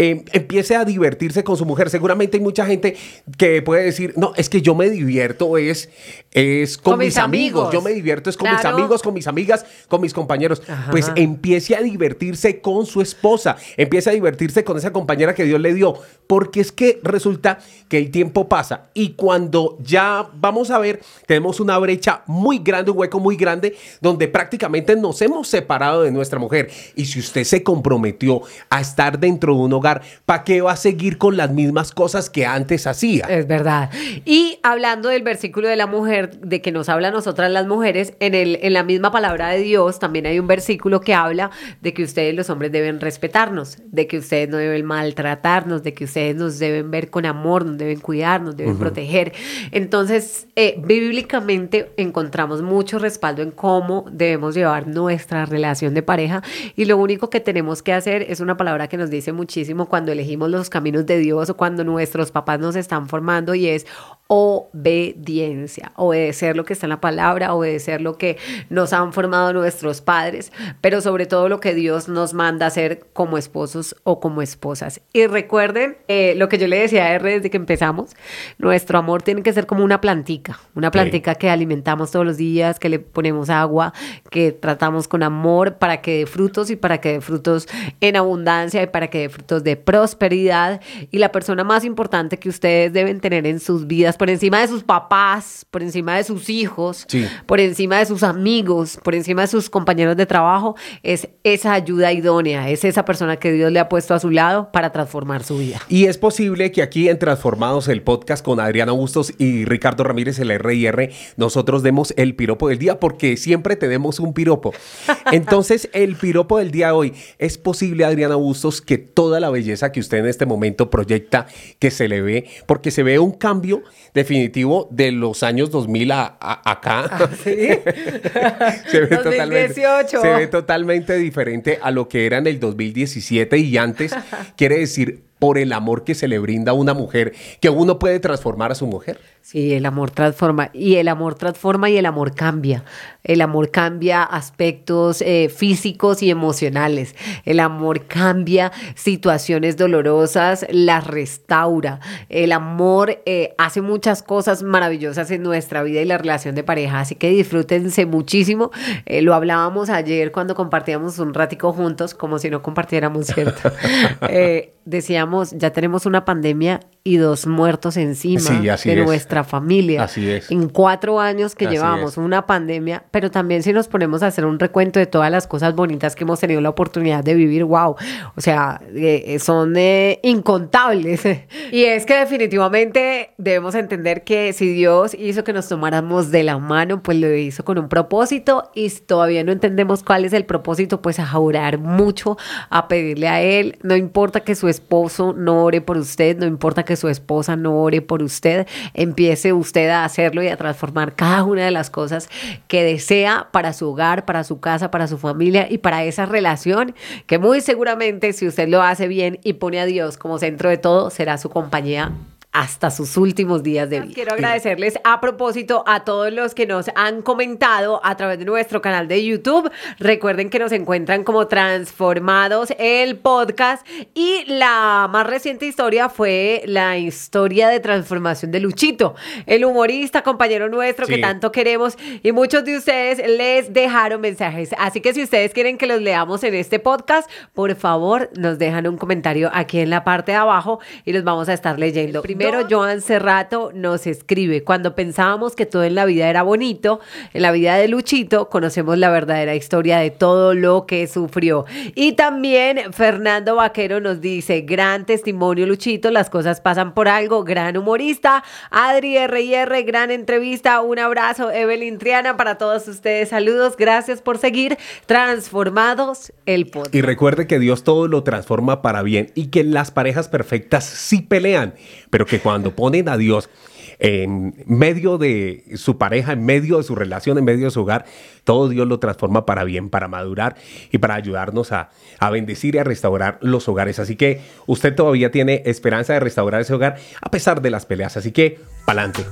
eh, 0.03 0.25
empiece 0.33 0.77
a 0.77 0.87
divertirse 0.87 1.45
con 1.45 1.59
su 1.59 1.67
mujer. 1.67 1.91
Seguramente 1.91 2.39
hay 2.39 2.43
mucha 2.43 2.65
gente 2.65 2.97
que 3.37 3.61
puede 3.61 3.83
decir, 3.85 4.15
no, 4.17 4.33
es 4.35 4.49
que 4.49 4.63
yo 4.63 4.75
me 4.75 4.89
divierto 4.89 5.59
es, 5.59 5.91
es 6.33 6.79
con, 6.79 6.99
mis, 6.99 7.19
amigos. 7.19 7.73
Yo 7.73 7.83
me 7.83 7.93
divierto 7.93 8.31
es 8.31 8.37
con 8.37 8.51
mis 8.51 8.65
amigos, 8.65 9.03
con 9.03 9.15
mis 9.15 9.27
amigas, 9.27 9.67
con 9.89 10.01
mis 10.01 10.15
compañeros. 10.15 10.63
Ajá. 10.69 10.91
Pues 10.91 11.11
empiece 11.17 11.75
a 11.75 11.83
divertirse 11.83 12.61
con 12.61 12.87
su 12.87 13.01
esposa, 13.01 13.57
empiece 13.77 14.11
a 14.11 14.13
divertirse 14.13 14.63
con 14.63 14.77
esa 14.77 14.93
compañera 14.93 15.35
que 15.35 15.45
Dios 15.45 15.61
le 15.61 15.75
dio, 15.75 15.95
porque 16.27 16.61
es 16.61 16.71
que 16.71 17.01
resulta 17.03 17.59
que 17.89 17.99
el 17.99 18.13
tiempo 18.13 18.49
pasa 18.49 18.91
y 18.95 19.15
cuando 19.15 19.77
ya 19.81 20.29
vamos 20.35 20.71
a 20.71 20.79
ver, 20.79 21.01
tenemos 21.27 21.59
una 21.59 21.77
brecha 21.79 22.23
muy 22.27 22.59
grande, 22.59 22.93
un 22.93 22.99
hueco 22.99 23.19
muy 23.19 23.37
grande, 23.37 23.77
donde 24.01 24.29
prácticamente 24.29 24.95
nos 24.95 25.21
hemos 25.23 25.49
separado 25.49 26.03
de 26.03 26.13
nuestra 26.13 26.39
mujer. 26.39 26.71
Y 26.95 27.07
si 27.07 27.19
usted 27.19 27.43
se 27.43 27.65
comprometió 27.65 28.43
a 28.69 28.81
estar 28.81 29.19
dentro 29.19 29.55
de 29.55 29.61
un 29.61 29.73
hogar, 29.73 30.03
¿para 30.25 30.45
qué 30.45 30.61
va 30.61 30.73
a 30.73 30.77
seguir 30.77 31.19
con 31.19 31.37
las 31.37 31.51
mismas 31.51 31.91
cosas 31.91 32.31
que 32.31 32.47
antes 32.47 32.87
hacía? 32.87 33.27
Es 33.27 33.49
verdad. 33.49 33.91
Y 34.25 34.61
hablando 34.63 35.09
del 35.09 35.23
versículo 35.23 35.69
de 35.69 35.77
la 35.77 35.87
mujer, 35.87 36.20
de 36.29 36.61
que 36.61 36.73
nos 36.73 36.89
habla 36.89 37.09
a 37.09 37.11
nosotras 37.11 37.51
las 37.51 37.67
mujeres, 37.67 38.15
en, 38.21 38.35
el, 38.35 38.59
en 38.63 38.73
la 38.73 38.83
misma 38.83 39.11
palabra 39.11 39.49
de 39.49 39.59
Dios 39.59 39.99
también 39.99 40.27
hay 40.27 40.39
un 40.39 40.47
versículo 40.47 41.01
que 41.01 41.15
habla 41.15 41.51
de 41.81 41.95
que 41.95 42.03
ustedes 42.03 42.35
los 42.35 42.51
hombres 42.51 42.73
deben 42.73 43.01
respetarnos, 43.01 43.79
de 43.87 44.07
que 44.07 44.19
ustedes 44.19 44.49
no 44.49 44.57
deben 44.59 44.85
maltratarnos, 44.85 45.83
de 45.83 45.95
que 45.95 46.05
ustedes 46.05 46.37
nos 46.37 46.59
deben 46.59 46.91
ver 46.91 47.11
con 47.11 47.27
amor, 47.27 47.65
nos 47.65 47.79
deben 47.79 48.01
cuidar, 48.01 48.43
nos 48.43 48.57
deben 48.57 48.77
proteger. 48.77 49.33
Entonces, 49.71 50.49
eh, 50.57 50.81
bíblicamente 50.85 51.93
encontramos 51.97 52.63
mucho 52.63 52.99
respaldo 52.99 53.43
en 53.43 53.51
cómo 53.51 54.05
debemos 54.11 54.55
llevar 54.55 54.87
nuestra 54.87 55.47
relación 55.47 55.95
de 55.95 56.03
pareja 56.03 56.43
y 56.77 56.85
lo 56.85 56.97
único 56.97 57.31
que 57.31 57.41
tenemos 57.41 57.83
que 57.83 57.93
hacer 57.93 58.23
es 58.29 58.41
una 58.41 58.57
palabra 58.57 58.89
que 58.89 58.97
nos 58.97 59.11
dice 59.11 59.33
muchísimo 59.33 59.87
cuando 59.87 60.13
elegimos 60.13 60.51
los 60.51 60.71
caminos 60.71 61.07
de 61.07 61.19
Dios 61.19 61.51
o 61.51 61.57
cuando 61.57 61.85
nuestros 61.85 62.31
papás 62.31 62.59
nos 62.61 62.77
están 62.77 63.09
formando 63.09 63.55
y 63.55 63.69
es 63.69 63.87
obediencia, 64.33 65.91
obedecer 65.97 66.57
lo 66.57 66.65
que 66.65 66.75
está 66.75 66.87
en 66.87 66.91
la 66.91 67.01
palabra, 67.01 67.53
obedecer 67.53 68.01
lo 68.01 68.17
que 68.17 68.39
nos 68.69 68.93
han 68.93 69.13
formado 69.13 69.53
nuestros 69.53 70.03
padres, 70.03 70.53
pero 70.81 71.01
sobre 71.01 71.27
todo 71.27 71.49
lo 71.49 71.59
que 71.59 71.75
Dios 71.75 72.09
nos 72.09 72.33
manda 72.33 72.67
hacer 72.67 73.07
como 73.13 73.39
esposos 73.39 73.97
o 74.05 74.21
como 74.21 74.41
esposas. 74.41 75.01
Y 75.13 75.27
recuerden 75.27 75.97
eh, 76.07 76.35
lo 76.37 76.49
que 76.49 76.59
yo 76.59 76.69
le 76.69 76.79
decía 76.79 77.07
a 77.07 77.15
R 77.15 77.29
desde 77.29 77.51
que 77.51 77.57
empezamos, 77.57 78.11
nuestro 78.59 79.01
amor 79.01 79.23
tiene 79.23 79.43
que 79.43 79.53
ser 79.53 79.67
como 79.67 79.83
una 79.83 80.01
plantica, 80.01 80.61
una 80.77 80.93
plantica 80.93 81.35
que 81.35 81.51
alimentamos 81.51 82.13
todos 82.13 82.25
los 82.25 82.37
días, 82.37 82.79
que 82.79 82.89
le 82.89 83.01
ponemos 83.01 83.51
agua, 83.51 83.93
que 84.31 84.53
tratamos 84.53 85.09
con 85.09 85.25
amor 85.25 85.79
para 85.79 86.03
que 86.03 86.19
dé 86.19 86.27
frutos 86.27 86.71
y 86.71 86.77
para 86.77 87.01
que 87.01 87.15
dé 87.15 87.21
frutos 87.21 87.67
en 88.01 88.15
abundancia 88.15 88.81
y 88.81 88.87
para 88.87 89.09
que 89.09 89.23
dé 89.23 89.29
frutos 89.29 89.65
de 89.65 89.75
prosperidad. 89.75 90.81
Y 91.11 91.19
la 91.19 91.33
persona 91.33 91.65
más 91.65 91.85
importante 91.85 92.39
que 92.39 92.49
ustedes 92.49 92.93
deben 92.93 93.19
tener 93.19 93.45
en 93.45 93.59
sus 93.59 93.89
vidas, 93.89 94.19
por 94.21 94.29
encima 94.29 94.61
de 94.61 94.69
sus 94.69 94.83
papás, 94.85 95.65
por 95.71 95.83
encima 95.83 96.15
de 96.15 96.25
sus 96.25 96.51
hijos, 96.51 97.07
Sí. 97.09 97.27
por 97.47 97.59
encima 97.59 98.01
de 98.01 98.05
sus 98.05 98.23
amigos, 98.23 98.99
por 99.03 99.15
encima 99.15 99.41
de 99.41 99.49
sus 99.49 99.71
compañeros 99.71 100.15
de 100.15 100.27
trabajo, 100.27 100.77
es 101.03 101.31
esa 101.43 101.73
ayuda 101.73 102.13
idónea, 102.13 102.69
es 102.69 102.85
esa 102.85 103.07
persona 103.07 103.39
que 103.39 103.51
Dios 103.51 103.73
le 103.73 103.79
ha 103.81 103.89
puesto 103.89 104.13
a 104.13 104.21
su 104.21 104.29
lado 104.29 104.71
para 104.73 104.93
transformar 104.93 105.43
su 105.43 105.57
vida. 105.57 105.81
Y 105.89 106.05
es 106.05 106.19
posible 106.19 106.71
que 106.71 106.83
aquí 106.83 107.09
en 107.09 107.19
Transformados 107.19 107.89
el 107.89 108.03
podcast 108.03 108.45
con 108.45 108.61
Adriana 108.61 108.93
Bustos 108.93 109.33
y 109.39 109.65
Ricardo 109.65 110.05
Ramírez, 110.05 110.39
el 110.39 110.51
RIR, 110.59 111.13
nosotros 111.39 111.83
demos 111.83 112.13
el 112.19 112.37
piropo 112.37 112.69
del 112.69 112.79
día 112.79 113.01
porque 113.01 113.39
siempre 113.39 113.75
tenemos 113.75 114.21
un 114.21 114.35
piropo. 114.35 114.75
Entonces, 115.33 115.89
el 115.95 116.15
piropo 116.17 116.59
del 116.59 116.71
día 116.73 116.89
de 116.89 116.93
hoy, 116.93 117.15
es 117.39 117.57
posible, 117.57 118.05
Adriana 118.05 118.35
Bustos, 118.35 118.83
que 118.83 118.99
toda 118.99 119.41
la 119.41 119.49
belleza 119.49 119.93
que 119.93 120.01
usted 120.01 120.19
en 120.19 120.27
este 120.27 120.45
momento 120.45 120.91
proyecta, 120.91 121.47
que 121.79 121.91
se 121.91 122.07
le 122.07 122.21
ve, 122.21 122.45
porque 122.67 122.91
se 122.91 123.03
ve 123.03 123.19
un 123.19 123.33
cambio 123.33 123.83
definitivo 124.15 124.89
de 124.91 125.13
los 125.13 125.43
años 125.43 125.71
2000 125.71 126.13
a, 126.13 126.37
a- 126.41 126.71
acá. 126.71 127.29
se, 127.45 129.01
ve 129.01 129.07
totalmente, 129.23 129.83
2018. 129.83 130.21
se 130.21 130.31
ve 130.35 130.47
totalmente 130.47 131.17
diferente 131.17 131.79
a 131.83 131.91
lo 131.91 132.09
que 132.09 132.27
era 132.27 132.39
en 132.39 132.47
el 132.47 132.61
2017 132.61 133.59
y 133.59 133.77
antes. 133.77 134.15
Quiere 134.57 134.79
decir, 134.79 135.25
por 135.41 135.59
el 135.59 135.73
amor 135.73 136.05
que 136.05 136.15
se 136.15 136.29
le 136.29 136.39
brinda 136.39 136.71
a 136.71 136.75
una 136.75 136.95
mujer, 136.95 137.35
que 137.61 137.71
uno 137.71 137.99
puede 137.99 138.21
transformar 138.21 138.71
a 138.71 138.77
su 138.77 138.87
mujer. 138.87 139.19
Sí, 139.43 139.73
el 139.73 139.87
amor 139.87 140.11
transforma 140.11 140.71
y 140.75 140.97
el 140.97 141.09
amor 141.09 141.35
transforma 141.35 141.89
y 141.89 141.97
el 141.97 142.05
amor 142.05 142.35
cambia. 142.35 142.85
El 143.25 143.41
amor 143.41 143.71
cambia 143.71 144.23
aspectos 144.23 145.23
eh, 145.23 145.49
físicos 145.49 146.23
y 146.23 146.31
emocionales. 146.31 147.17
El 147.47 147.59
amor 147.61 148.07
cambia 148.07 148.71
situaciones 148.95 149.79
dolorosas, 149.79 150.67
las 150.71 151.07
restaura. 151.07 152.01
El 152.29 152.53
amor 152.53 153.23
eh, 153.25 153.55
hace 153.57 153.81
muchas 153.81 154.23
cosas 154.23 154.63
maravillosas 154.63 155.31
en 155.31 155.43
nuestra 155.43 155.83
vida 155.83 156.03
y 156.03 156.05
la 156.05 156.19
relación 156.19 156.55
de 156.55 156.63
pareja. 156.63 157.01
Así 157.01 157.15
que 157.15 157.31
disfrútense 157.31 158.05
muchísimo. 158.05 158.71
Eh, 159.07 159.23
lo 159.23 159.35
hablábamos 159.35 159.89
ayer 159.89 160.33
cuando 160.33 160.55
compartíamos 160.55 161.19
un 161.19 161.33
ratico 161.33 161.73
juntos, 161.73 162.15
como 162.15 162.39
si 162.39 162.51
no 162.51 162.61
compartiéramos, 162.63 163.27
¿cierto? 163.27 163.73
Decíamos, 164.91 165.53
ya 165.53 165.71
tenemos 165.71 166.05
una 166.05 166.25
pandemia 166.25 166.81
y 167.03 167.17
dos 167.17 167.47
muertos 167.47 167.97
encima 167.97 168.41
Sí, 168.41 168.69
así 168.69 168.91
de 168.91 169.01
es. 169.01 169.07
nuestra 169.07 169.43
familia. 169.45 170.05
Así 170.05 170.29
es. 170.29 170.51
En 170.51 170.69
cuatro 170.69 171.19
años 171.21 171.55
que 171.55 171.67
Así 171.67 171.77
llevamos 171.77 172.13
es. 172.13 172.19
una 172.19 172.47
pandemia, 172.47 173.05
pero 173.11 173.31
también 173.31 173.63
si 173.63 173.73
nos 173.73 173.89
ponemos 173.89 174.23
a 174.23 174.27
hacer 174.27 174.45
un 174.45 174.59
recuento 174.59 174.99
de 174.99 175.07
todas 175.07 175.31
las 175.31 175.47
cosas 175.47 175.75
bonitas 175.75 176.15
que 176.15 176.25
hemos 176.25 176.41
tenido 176.41 176.61
la 176.61 176.69
oportunidad 176.69 177.25
de 177.25 177.35
vivir, 177.35 177.65
wow, 177.65 177.97
o 178.37 178.41
sea, 178.41 178.81
eh, 178.95 179.39
son 179.41 179.75
eh, 179.77 180.21
incontables. 180.23 181.25
y 181.73 181.85
es 181.85 182.05
que 182.05 182.15
definitivamente 182.17 183.31
debemos 183.39 183.75
entender 183.75 184.25
que 184.25 184.53
si 184.53 184.69
Dios 184.73 185.15
hizo 185.19 185.43
que 185.45 185.53
nos 185.53 185.69
tomáramos 185.69 186.31
de 186.31 186.43
la 186.43 186.59
mano, 186.59 187.03
pues 187.03 187.19
lo 187.19 187.35
hizo 187.35 187.65
con 187.65 187.79
un 187.79 187.89
propósito 187.89 188.71
y 188.75 188.91
si 188.91 189.01
todavía 189.01 189.43
no 189.45 189.53
entendemos 189.53 190.03
cuál 190.03 190.25
es 190.25 190.33
el 190.33 190.45
propósito, 190.45 191.01
pues 191.01 191.19
a 191.19 191.39
orar 191.39 191.79
mucho, 191.79 192.37
a 192.69 192.89
pedirle 192.89 193.29
a 193.29 193.41
Él, 193.41 193.79
no 193.83 193.97
importa 193.97 194.41
que 194.41 194.55
su 194.55 194.69
esposo 194.69 195.33
no 195.37 195.65
ore 195.65 195.81
por 195.81 195.97
usted, 195.97 196.37
no 196.37 196.47
importa 196.47 196.83
que 196.85 196.90
su 196.97 197.09
esposa 197.09 197.57
no 197.57 197.77
ore 197.81 198.03
por 198.03 198.23
usted, 198.23 198.67
empiece 198.95 199.53
usted 199.53 199.89
a 199.89 200.05
hacerlo 200.05 200.43
y 200.43 200.49
a 200.49 200.57
transformar 200.57 201.15
cada 201.15 201.45
una 201.45 201.65
de 201.65 201.71
las 201.71 201.91
cosas 201.91 202.29
que 202.69 202.85
desea 202.85 203.49
para 203.53 203.73
su 203.73 203.91
hogar, 203.91 204.25
para 204.25 204.45
su 204.45 204.61
casa, 204.61 204.91
para 204.91 205.07
su 205.07 205.19
familia 205.19 205.67
y 205.71 205.79
para 205.79 206.05
esa 206.05 206.27
relación 206.27 206.95
que 207.27 207.39
muy 207.39 207.61
seguramente 207.61 208.33
si 208.33 208.47
usted 208.47 208.69
lo 208.69 208.83
hace 208.83 209.09
bien 209.09 209.39
y 209.45 209.55
pone 209.55 209.81
a 209.81 209.87
Dios 209.87 210.17
como 210.17 210.39
centro 210.39 210.69
de 210.69 210.79
todo, 210.79 211.11
será 211.11 211.39
su 211.39 211.51
compañía 211.51 212.13
hasta 212.53 212.91
sus 212.91 213.17
últimos 213.17 213.63
días 213.63 213.89
de 213.89 214.01
vida. 214.01 214.15
Quiero 214.15 214.33
agradecerles 214.33 214.99
a 215.05 215.21
propósito 215.21 215.85
a 215.87 216.05
todos 216.05 216.33
los 216.33 216.55
que 216.55 216.67
nos 216.67 216.87
han 216.97 217.23
comentado 217.23 218.01
a 218.05 218.17
través 218.17 218.39
de 218.39 218.45
nuestro 218.45 218.83
canal 218.83 219.07
de 219.07 219.25
YouTube. 219.25 219.71
Recuerden 219.99 220.51
que 220.51 220.59
nos 220.59 220.73
encuentran 220.73 221.23
como 221.23 221.47
Transformados 221.47 222.73
el 222.79 223.19
podcast 223.19 223.87
y 224.15 224.45
la 224.47 225.09
más 225.11 225.27
reciente 225.27 225.67
historia 225.67 226.09
fue 226.09 226.63
la 226.67 226.99
historia 226.99 227.69
de 227.69 227.79
transformación 227.79 228.51
de 228.51 228.61
Luchito, 228.61 229.15
el 229.47 229.65
humorista, 229.65 230.23
compañero 230.23 230.69
nuestro 230.69 231.07
que 231.07 231.19
tanto 231.19 231.53
queremos 231.53 231.97
y 232.23 232.33
muchos 232.33 232.65
de 232.65 232.77
ustedes 232.77 233.19
les 233.19 233.73
dejaron 233.73 234.21
mensajes. 234.21 234.71
Así 234.79 235.01
que 235.01 235.15
si 235.15 235.23
ustedes 235.23 235.53
quieren 235.53 235.79
que 235.79 235.87
los 235.87 236.01
leamos 236.01 236.43
en 236.43 236.55
este 236.55 236.79
podcast, 236.79 237.31
por 237.55 237.75
favor 237.77 238.31
nos 238.37 238.59
dejan 238.59 238.87
un 238.89 238.97
comentario 238.97 239.51
aquí 239.53 239.79
en 239.79 239.91
la 239.91 240.03
parte 240.03 240.33
de 240.33 240.39
abajo 240.39 240.81
y 241.05 241.13
los 241.13 241.23
vamos 241.23 241.49
a 241.49 241.53
estar 241.53 241.79
leyendo. 241.79 242.23
Primero, 242.41 242.67
Joan 242.71 243.03
Cerrato 243.03 243.71
nos 243.75 244.07
escribe, 244.07 244.65
cuando 244.65 244.95
pensábamos 244.95 245.55
que 245.55 245.67
todo 245.67 245.85
en 245.85 245.95
la 245.95 246.07
vida 246.07 246.31
era 246.31 246.43
bonito, 246.43 247.01
en 247.35 247.43
la 247.43 247.53
vida 247.53 247.77
de 247.77 247.87
Luchito 247.87 248.49
conocemos 248.49 248.97
la 248.97 249.11
verdadera 249.11 249.55
historia 249.55 249.99
de 249.99 250.11
todo 250.11 250.55
lo 250.55 250.87
que 250.87 251.07
sufrió. 251.07 251.67
Y 251.95 252.13
también 252.13 252.95
Fernando 252.95 253.57
Vaquero 253.57 254.01
nos 254.01 254.23
dice, 254.23 254.63
gran 254.63 255.05
testimonio 255.05 255.67
Luchito, 255.67 256.11
las 256.11 256.31
cosas 256.31 256.63
pasan 256.63 256.95
por 256.95 257.09
algo, 257.09 257.45
gran 257.45 257.77
humorista, 257.77 258.43
Adri 258.71 259.19
R&R, 259.19 259.83
gran 259.83 260.11
entrevista, 260.11 260.81
un 260.81 260.99
abrazo, 260.99 261.51
Evelyn 261.51 261.99
Triana, 261.99 262.39
para 262.39 262.57
todos 262.57 262.89
ustedes, 262.89 263.29
saludos, 263.29 263.77
gracias 263.77 264.23
por 264.23 264.39
seguir 264.39 264.79
transformados 265.05 266.33
el 266.47 266.69
podcast. 266.69 266.95
Y 266.95 267.03
recuerde 267.03 267.47
que 267.47 267.59
Dios 267.59 267.85
todo 267.85 268.09
lo 268.09 268.23
transforma 268.23 268.81
para 268.81 269.03
bien 269.03 269.31
y 269.35 269.49
que 269.49 269.63
las 269.63 269.91
parejas 269.91 270.31
perfectas 270.31 270.85
sí 270.85 271.21
pelean, 271.21 271.75
pero 272.09 272.30
que 272.31 272.41
cuando 272.41 272.75
ponen 272.75 273.09
a 273.09 273.17
Dios 273.17 273.51
en 273.99 274.55
medio 274.67 275.19
de 275.19 275.65
su 275.75 275.99
pareja, 275.99 276.33
en 276.33 276.47
medio 276.47 276.79
de 276.79 276.85
su 276.85 276.95
relación, 276.95 277.37
en 277.37 277.45
medio 277.45 277.67
de 277.67 277.71
su 277.71 277.83
hogar, 277.83 278.07
todo 278.45 278.71
Dios 278.71 278.89
lo 278.89 278.99
transforma 278.99 279.45
para 279.45 279.65
bien, 279.65 279.91
para 279.91 280.09
madurar 280.09 280.57
y 280.91 280.99
para 280.99 281.17
ayudarnos 281.17 281.73
a, 281.73 281.91
a 282.19 282.31
bendecir 282.31 282.77
y 282.77 282.79
a 282.79 282.85
restaurar 282.85 283.39
los 283.43 283.69
hogares. 283.69 283.99
Así 283.99 284.17
que 284.17 284.41
usted 284.67 284.95
todavía 284.95 285.31
tiene 285.31 285.63
esperanza 285.67 286.15
de 286.15 286.21
restaurar 286.21 286.63
ese 286.63 286.73
hogar 286.73 286.97
a 287.21 287.31
pesar 287.31 287.61
de 287.61 287.71
las 287.71 287.85
peleas. 287.85 288.17
Así 288.17 288.33
que, 288.33 288.59
pa'lante. 288.87 289.25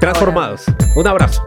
Transformados. 0.00 0.64
Un 0.96 1.06
abrazo. 1.06 1.42